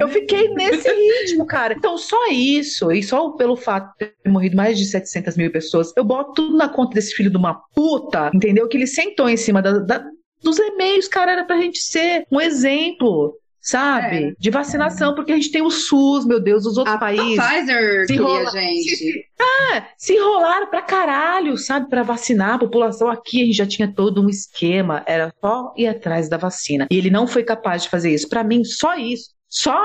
[0.00, 1.74] eu fiquei nesse ritmo, cara.
[1.74, 5.92] Então, só isso, e só pelo fato de ter morrido mais de 700 mil pessoas,
[5.94, 8.66] eu boto tudo na conta desse filho de uma puta, entendeu?
[8.66, 10.02] Que ele sentou em cima da, da
[10.42, 14.16] dos e-mails, cara, era pra gente ser um exemplo sabe?
[14.16, 14.34] É.
[14.38, 17.38] De vacinação, porque a gente tem o SUS, meu Deus, os outros a países.
[17.38, 18.96] A Pfizer se queria, gente.
[18.96, 21.88] Se, ah, se enrolaram pra caralho, sabe?
[21.88, 25.86] Pra vacinar a população aqui, a gente já tinha todo um esquema, era só ir
[25.86, 26.88] atrás da vacina.
[26.90, 28.28] E ele não foi capaz de fazer isso.
[28.28, 29.78] Para mim, só isso, só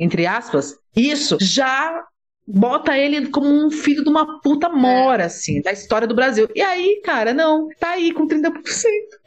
[0.00, 2.02] entre aspas, isso já
[2.52, 6.48] bota ele como um filho de uma puta mora, assim, da história do Brasil.
[6.54, 8.52] E aí, cara, não, tá aí com 30%.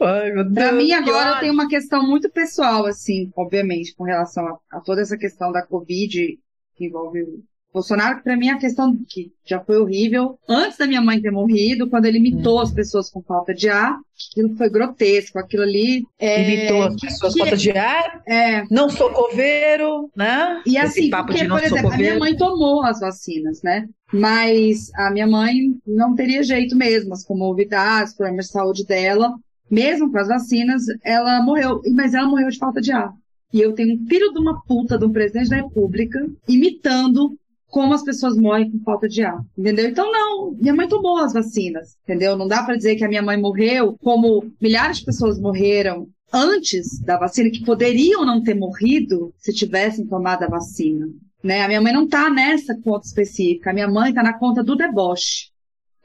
[0.02, 0.54] Ai, meu Deus.
[0.54, 5.02] Pra mim, agora, tenho uma questão muito pessoal, assim, obviamente, com relação a, a toda
[5.02, 6.38] essa questão da Covid,
[6.76, 7.44] que envolve
[7.74, 11.90] Bolsonaro, para mim, a questão que já foi horrível, antes da minha mãe ter morrido,
[11.90, 13.98] quando ele imitou as pessoas com falta de ar,
[14.32, 16.04] aquilo foi grotesco, aquilo ali...
[16.20, 20.62] É, imitou as pessoas com falta de ar, é, não sou coveiro, né?
[20.68, 23.64] E assim, Esse papo porque, de não por exemplo, a minha mãe tomou as vacinas,
[23.64, 23.88] né?
[24.14, 29.34] Mas a minha mãe não teria jeito mesmo, as comorbidades, os problemas de saúde dela,
[29.70, 33.12] mesmo com as vacinas, ela morreu, mas ela morreu de falta de ar.
[33.52, 37.36] E eu tenho um filho de uma puta de um presidente da república imitando
[37.74, 39.90] como as pessoas morrem com falta de ar, entendeu?
[39.90, 42.38] Então, não, minha mãe tomou as vacinas, entendeu?
[42.38, 47.00] Não dá para dizer que a minha mãe morreu como milhares de pessoas morreram antes
[47.00, 51.08] da vacina, que poderiam não ter morrido se tivessem tomado a vacina.
[51.44, 51.64] Né?
[51.64, 54.76] A minha mãe não tá nessa conta específica, a minha mãe tá na conta do
[54.76, 55.50] deboche.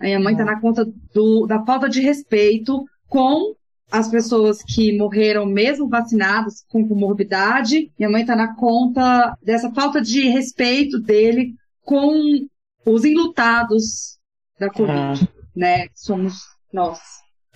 [0.01, 3.55] A minha mãe tá na conta do, da falta de respeito com
[3.91, 7.91] as pessoas que morreram mesmo vacinadas com comorbidade.
[7.99, 11.58] Minha mãe está na conta dessa falta de respeito dele
[11.89, 12.47] com
[12.85, 14.19] os enlutados
[14.61, 15.29] da Covid, ah.
[15.57, 15.87] né?
[15.95, 16.35] Somos
[16.71, 17.01] nós.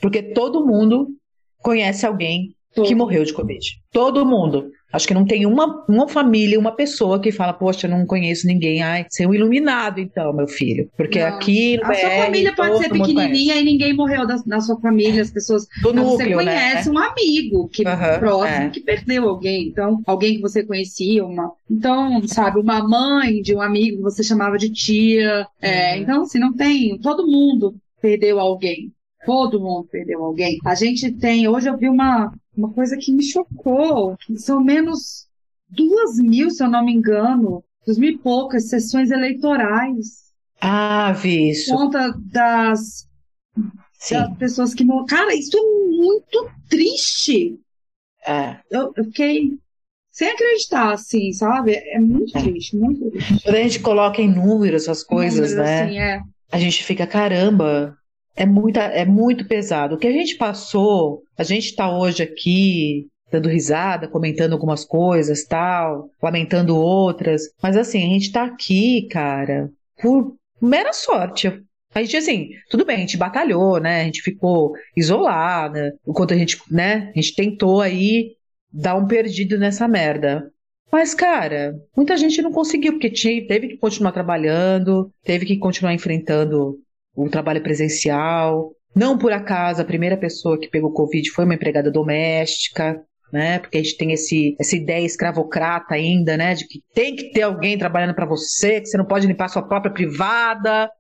[0.01, 1.15] Porque todo mundo
[1.59, 3.61] conhece alguém que morreu de Covid.
[3.93, 4.71] Todo mundo.
[4.93, 8.47] Acho que não tem uma, uma família, uma pessoa que fala, poxa, eu não conheço
[8.47, 8.83] ninguém.
[8.83, 10.89] Ai, ser um iluminado, então, meu filho.
[10.97, 11.29] Porque não.
[11.29, 15.23] aqui A BR, sua família pode ser pequenininha e ninguém morreu da, na sua família,
[15.23, 15.67] as pessoas.
[15.81, 16.95] Do núcleo, você conhece né?
[16.95, 18.69] um amigo que uhum, próximo é.
[18.69, 19.69] que perdeu alguém.
[19.69, 21.53] Então, alguém que você conhecia, uma.
[21.71, 25.47] Então, sabe, uma mãe de um amigo que você chamava de tia.
[25.61, 26.03] É, uhum.
[26.03, 26.99] Então, assim, não tem.
[26.99, 28.93] Todo mundo perdeu alguém.
[29.25, 30.59] Todo mundo perdeu alguém.
[30.65, 31.47] A gente tem.
[31.47, 34.17] Hoje eu vi uma, uma coisa que me chocou.
[34.37, 35.29] São menos
[35.69, 40.23] duas mil, se eu não me engano, duas mil e poucas sessões eleitorais.
[40.61, 41.75] Ah, vi isso.
[41.75, 43.09] Conta das,
[44.11, 44.87] das pessoas que.
[45.09, 47.59] Cara, isso é muito triste.
[48.27, 48.59] É.
[48.71, 49.59] Eu, eu fiquei
[50.13, 51.75] sem acreditar, assim, sabe?
[51.75, 52.43] É muito é.
[52.43, 53.43] triste, muito triste.
[53.43, 55.83] Quando a gente coloca em números as coisas, números, né?
[55.83, 56.23] Assim, é.
[56.53, 57.97] A gente fica, caramba,
[58.37, 59.95] é, muita, é muito pesado.
[59.95, 65.45] O que a gente passou, a gente está hoje aqui dando risada, comentando algumas coisas,
[65.45, 69.71] tal, lamentando outras, mas assim, a gente está aqui, cara,
[70.01, 71.49] por mera sorte.
[71.95, 74.03] A gente, assim, tudo bem, a gente batalhou, né?
[74.03, 77.11] A gente ficou isolada, enquanto a gente, né?
[77.15, 78.33] A gente tentou aí
[78.73, 80.51] dar um perdido nessa merda.
[80.91, 85.95] Mas, cara, muita gente não conseguiu, porque tinha, teve que continuar trabalhando, teve que continuar
[85.95, 86.79] enfrentando
[87.15, 88.71] o trabalho presencial.
[88.95, 93.03] Não por acaso a primeira pessoa que pegou Covid foi uma empregada doméstica,
[93.33, 93.59] né?
[93.59, 96.55] Porque a gente tem esse, essa ideia escravocrata ainda, né?
[96.55, 99.63] De que tem que ter alguém trabalhando para você, que você não pode limpar sua
[99.63, 100.91] própria privada.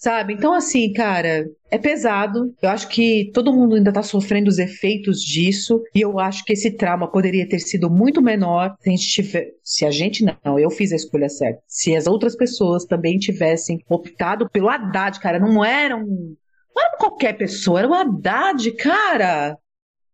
[0.00, 0.32] Sabe?
[0.32, 2.54] Então, assim, cara, é pesado.
[2.62, 5.82] Eu acho que todo mundo ainda tá sofrendo os efeitos disso.
[5.94, 9.48] E eu acho que esse trauma poderia ter sido muito menor se a gente tiver.
[9.62, 11.60] Se a gente não, eu fiz a escolha certa.
[11.68, 16.34] Se as outras pessoas também tivessem optado pelo Haddad, cara, não era um.
[16.74, 19.58] Não era qualquer pessoa, era o Haddad, cara.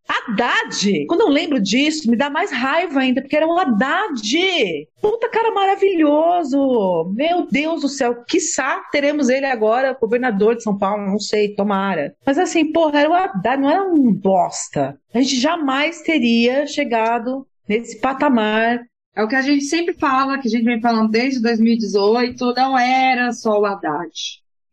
[0.07, 1.05] Haddad!
[1.07, 4.87] Quando eu lembro disso, me dá mais raiva ainda, porque era um Haddad!
[5.01, 7.11] Puta cara maravilhoso!
[7.13, 12.15] Meu Deus do céu, quiçá teremos ele agora, governador de São Paulo, não sei, tomara.
[12.25, 14.97] Mas assim, porra, era o Haddad, não era um bosta.
[15.13, 18.81] A gente jamais teria chegado nesse patamar
[19.17, 22.77] é o que a gente sempre fala, que a gente vem falando desde 2018, não
[22.77, 24.13] era só o Haddad.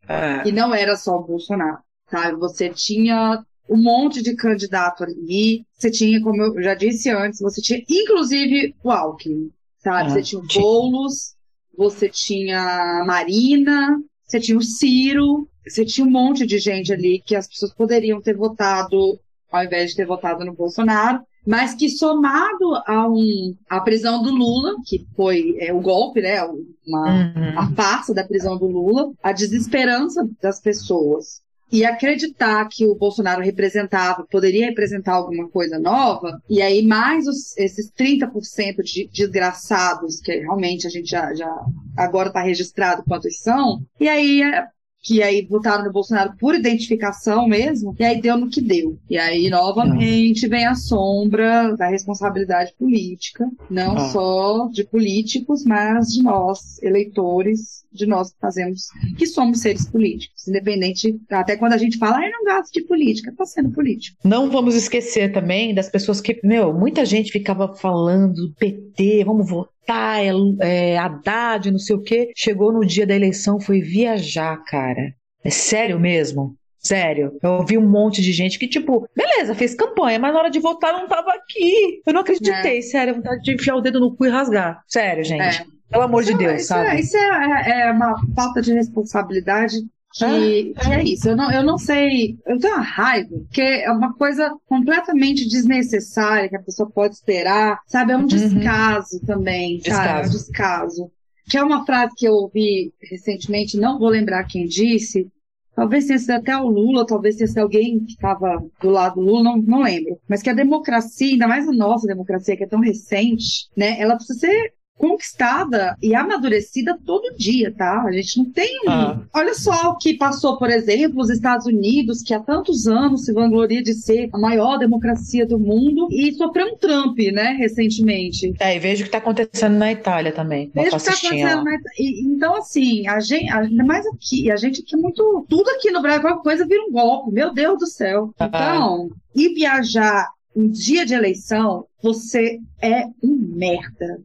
[0.06, 0.46] É.
[0.46, 1.78] E não era só o Bolsonaro.
[2.10, 2.30] Tá?
[2.32, 5.64] Você tinha um monte de candidato ali.
[5.72, 10.08] Você tinha, como eu já disse antes, você tinha inclusive o Alckmin, sabe?
[10.08, 11.34] Ah, você tinha o Boulos,
[11.76, 17.22] você tinha a Marina, você tinha o Ciro, você tinha um monte de gente ali
[17.24, 19.18] que as pessoas poderiam ter votado
[19.54, 24.30] ao invés de ter votado no Bolsonaro, mas que somado a, um, a prisão do
[24.30, 26.42] Lula, que foi é, o golpe, né,
[26.86, 27.58] uma, uhum.
[27.58, 31.43] a farsa da prisão do Lula, a desesperança das pessoas
[31.74, 37.56] e acreditar que o Bolsonaro representava, poderia representar alguma coisa nova, e aí mais os,
[37.58, 41.52] esses 30% de desgraçados, que realmente a gente já, já
[41.96, 44.66] agora está registrado quantos são, e aí é,
[45.02, 48.96] que aí votaram no Bolsonaro por identificação mesmo, e aí deu no que deu.
[49.10, 54.08] E aí, novamente, vem a sombra da responsabilidade política, não ah.
[54.10, 60.46] só de políticos, mas de nós, eleitores, de nós que fazemos, que somos seres políticos,
[60.48, 64.18] independente, até quando a gente fala, ah, eu não gosto de política, tá sendo político.
[64.24, 69.74] Não vamos esquecer também das pessoas que, meu, muita gente ficava falando PT, vamos votar
[69.86, 70.30] tá, é,
[70.60, 72.32] é Haddad, não sei o quê.
[72.34, 75.14] Chegou no dia da eleição, foi viajar, cara.
[75.42, 76.56] É sério mesmo?
[76.78, 80.50] Sério, eu ouvi um monte de gente que, tipo, beleza, fez campanha, mas na hora
[80.50, 82.02] de votar não tava aqui.
[82.06, 82.82] Eu não acreditei, é.
[82.82, 84.82] sério, vontade de enfiar o dedo no cu e rasgar.
[84.86, 85.62] Sério, gente.
[85.62, 85.73] É.
[85.94, 86.88] Pelo amor de Deus, isso sabe?
[86.88, 89.76] É, isso é, é, uma falta de responsabilidade
[90.12, 91.28] que, que é isso.
[91.28, 96.48] Eu não, eu não sei, eu tenho uma raiva, porque é uma coisa completamente desnecessária
[96.48, 98.10] que a pessoa pode esperar, sabe?
[98.10, 98.26] É um uhum.
[98.26, 100.02] descaso também, descaso.
[100.02, 101.10] Cara, é um descaso.
[101.48, 105.30] Que é uma frase que eu ouvi recentemente, não vou lembrar quem disse,
[105.74, 109.22] Talvez tenha sido até o Lula, talvez tenha sido alguém que estava do lado do
[109.22, 110.20] Lula, não, não lembro.
[110.28, 114.14] Mas que a democracia, ainda mais a nossa democracia, que é tão recente, né, ela
[114.14, 118.02] precisa ser conquistada e amadurecida todo dia, tá?
[118.02, 118.80] A gente não tem.
[118.88, 119.20] Ah.
[119.34, 123.32] Olha só o que passou, por exemplo, os Estados Unidos, que há tantos anos se
[123.32, 128.54] vangloria de ser a maior democracia do mundo, e sofreu um Trump, né, recentemente.
[128.60, 130.70] É, e vejo o que está acontecendo na Itália também.
[130.74, 131.92] Vejo o que está acontecendo na Itália.
[131.98, 135.46] Então, assim, a gente, ainda mais aqui, a gente aqui é muito.
[135.48, 138.32] Tudo aqui no Brasil, qualquer coisa vira um golpe, meu Deus do céu.
[138.38, 138.46] Ah.
[138.46, 144.20] Então, e viajar um dia de eleição, você é um merda.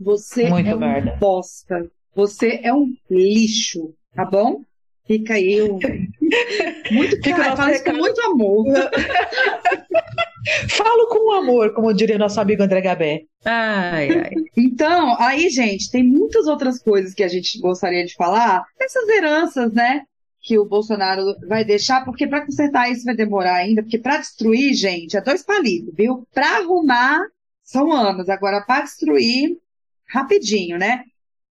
[0.00, 1.14] Você Muito é merda.
[1.14, 1.90] um bosta.
[2.14, 4.62] Você é um lixo, tá bom?
[5.06, 5.78] Fica aí um...
[6.90, 8.64] muito cara, fala isso com muito amor.
[10.70, 13.24] Falo com amor, como diria nosso amigo André Gabé.
[13.44, 14.30] Ai, ai.
[14.56, 18.64] Então, aí, gente, tem muitas outras coisas que a gente gostaria de falar.
[18.80, 20.02] Essas heranças, né?
[20.40, 24.72] Que o Bolsonaro vai deixar, porque para consertar isso vai demorar ainda, porque para destruir,
[24.72, 26.26] gente, é dois palitos, viu?
[26.32, 27.20] Para arrumar
[27.62, 29.58] são anos, agora para destruir
[30.12, 31.04] rapidinho, né?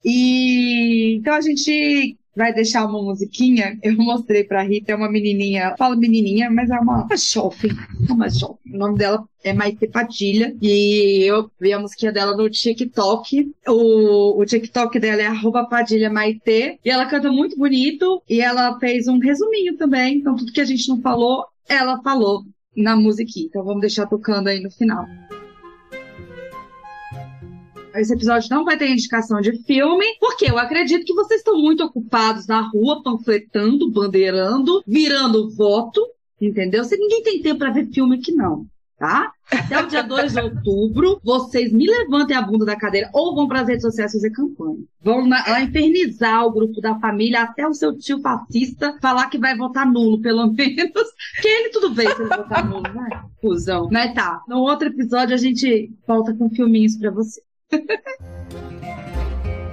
[0.04, 3.78] E então a gente vai deixar uma musiquinha.
[3.84, 7.72] Eu mostrei pra Rita, é uma menininha, falo menininha, mas é uma, uma jovem,
[8.10, 8.58] uma jovem.
[8.74, 13.52] O nome dela é Maite Padilha e eu vi a musiquinha dela no TikTok.
[13.68, 18.80] O, o TikTok dela é arroba Padilha Maite e ela canta muito bonito e ela
[18.80, 20.18] fez um resuminho também.
[20.18, 22.44] Então tudo que a gente não falou, ela falou
[22.76, 23.48] na musiquinha.
[23.48, 25.06] Então vamos deixar tocando aí no final.
[27.96, 31.84] Esse episódio não vai ter indicação de filme, porque eu acredito que vocês estão muito
[31.84, 36.06] ocupados na rua, panfletando, bandeirando, virando voto,
[36.40, 36.84] entendeu?
[36.84, 38.68] Se ninguém tem tempo para ver filme aqui, não
[39.00, 39.32] tá?
[39.50, 43.48] Até o dia 2 de outubro, vocês me levantem a bunda da cadeira ou vão
[43.48, 44.78] para as redes sociais fazer campanha.
[45.02, 49.40] Vão na, lá infernizar o grupo da família, até o seu tio fascista falar que
[49.40, 51.10] vai votar nulo, pelo menos.
[51.42, 53.24] Que ele tudo bem se ele votar nulo, né?
[53.42, 53.88] Fusão.
[53.90, 54.42] Né, tá.
[54.48, 57.42] No outro episódio a gente volta com filminhos para você.
[57.72, 58.69] Ha ha ha!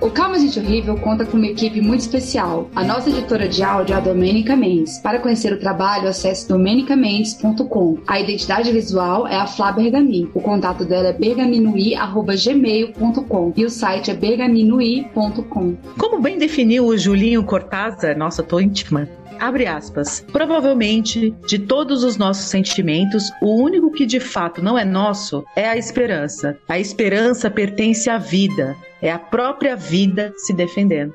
[0.01, 2.69] O Calma Gente Horrível conta com uma equipe muito especial.
[2.75, 4.99] A nossa editora de áudio é a Domênica Mendes.
[4.99, 7.99] Para conhecer o trabalho, acesse domenicamendes.com.
[8.07, 10.31] A identidade visual é a Flá Bergamin.
[10.35, 15.77] O contato dela é bergaminui.gmail.com e o site é bergaminui.com.
[15.99, 20.25] Como bem definiu o Julinho Cortázar, nossa, tô íntima, Abre aspas.
[20.33, 25.69] Provavelmente, de todos os nossos sentimentos, o único que de fato não é nosso é
[25.69, 26.57] a esperança.
[26.69, 28.77] A esperança pertence à vida.
[29.01, 31.15] É a própria vida se defendendo.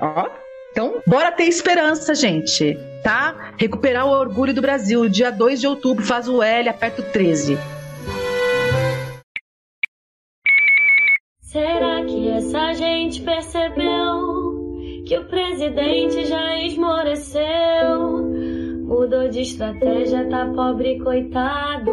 [0.00, 0.28] Ó.
[0.70, 3.52] Então, bora ter esperança, gente, tá?
[3.58, 5.08] Recuperar o orgulho do Brasil.
[5.08, 7.58] Dia 2 de outubro, faz o L, aperta o 13.
[11.40, 14.42] Será que essa gente percebeu?
[15.12, 17.42] que o presidente já esmoreceu.
[18.82, 21.90] Mudou de estratégia, tá pobre coitado.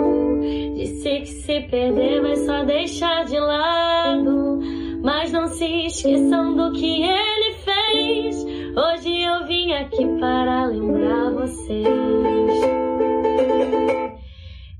[0.76, 3.79] Disse que se perder vai só deixar de lado.
[5.90, 8.46] Se esqueçam do que ele fez.
[8.46, 11.88] Hoje eu vim aqui para lembrar vocês.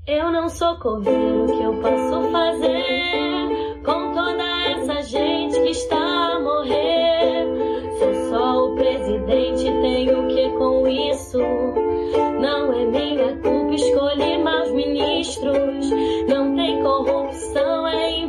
[0.06, 6.40] Eu não sou coveiro, que eu posso fazer com toda essa gente que está a
[6.40, 7.44] morrer?
[8.30, 11.38] Só o presidente tem o que com isso?
[12.40, 15.90] Não é minha culpa, escolhi maus ministros.
[16.28, 18.19] Não tem corrupção, é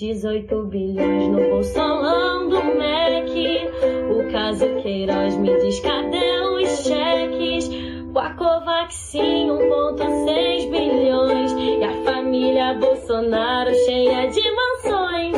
[0.00, 3.68] 18 bilhões no bolsolão do MEC.
[4.10, 7.68] O caso Queiroz me diz cadê os cheques?
[8.10, 15.36] Com a Covaxin 1.6 bilhões e a família Bolsonaro cheia de mansões.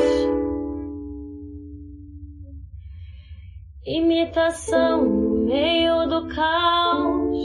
[3.84, 7.36] Imitação no meio do caos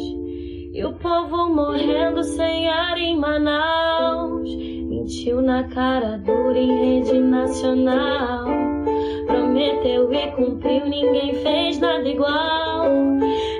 [0.72, 4.77] e o povo morrendo sem ar em Manaus.
[5.08, 8.46] Mentiu na cara dura em rede nacional.
[9.26, 12.84] Prometeu e cumpriu, ninguém fez nada igual.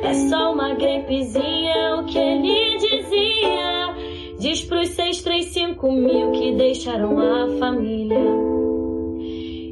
[0.04, 3.96] É só uma gripezinha, o que ele dizia.
[4.38, 8.20] Diz pros seis, três, cinco mil que deixaram a família.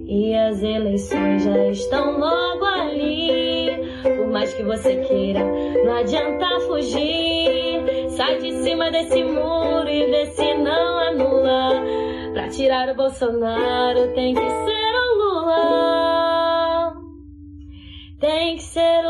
[0.07, 3.69] E as eleições já estão logo ali.
[4.01, 5.43] Por mais que você queira,
[5.83, 7.44] não adianta fugir.
[8.15, 11.83] Sai de cima desse muro e vê se não anula.
[12.33, 16.93] Pra tirar o Bolsonaro tem que ser o Lula.
[18.19, 19.05] Tem que ser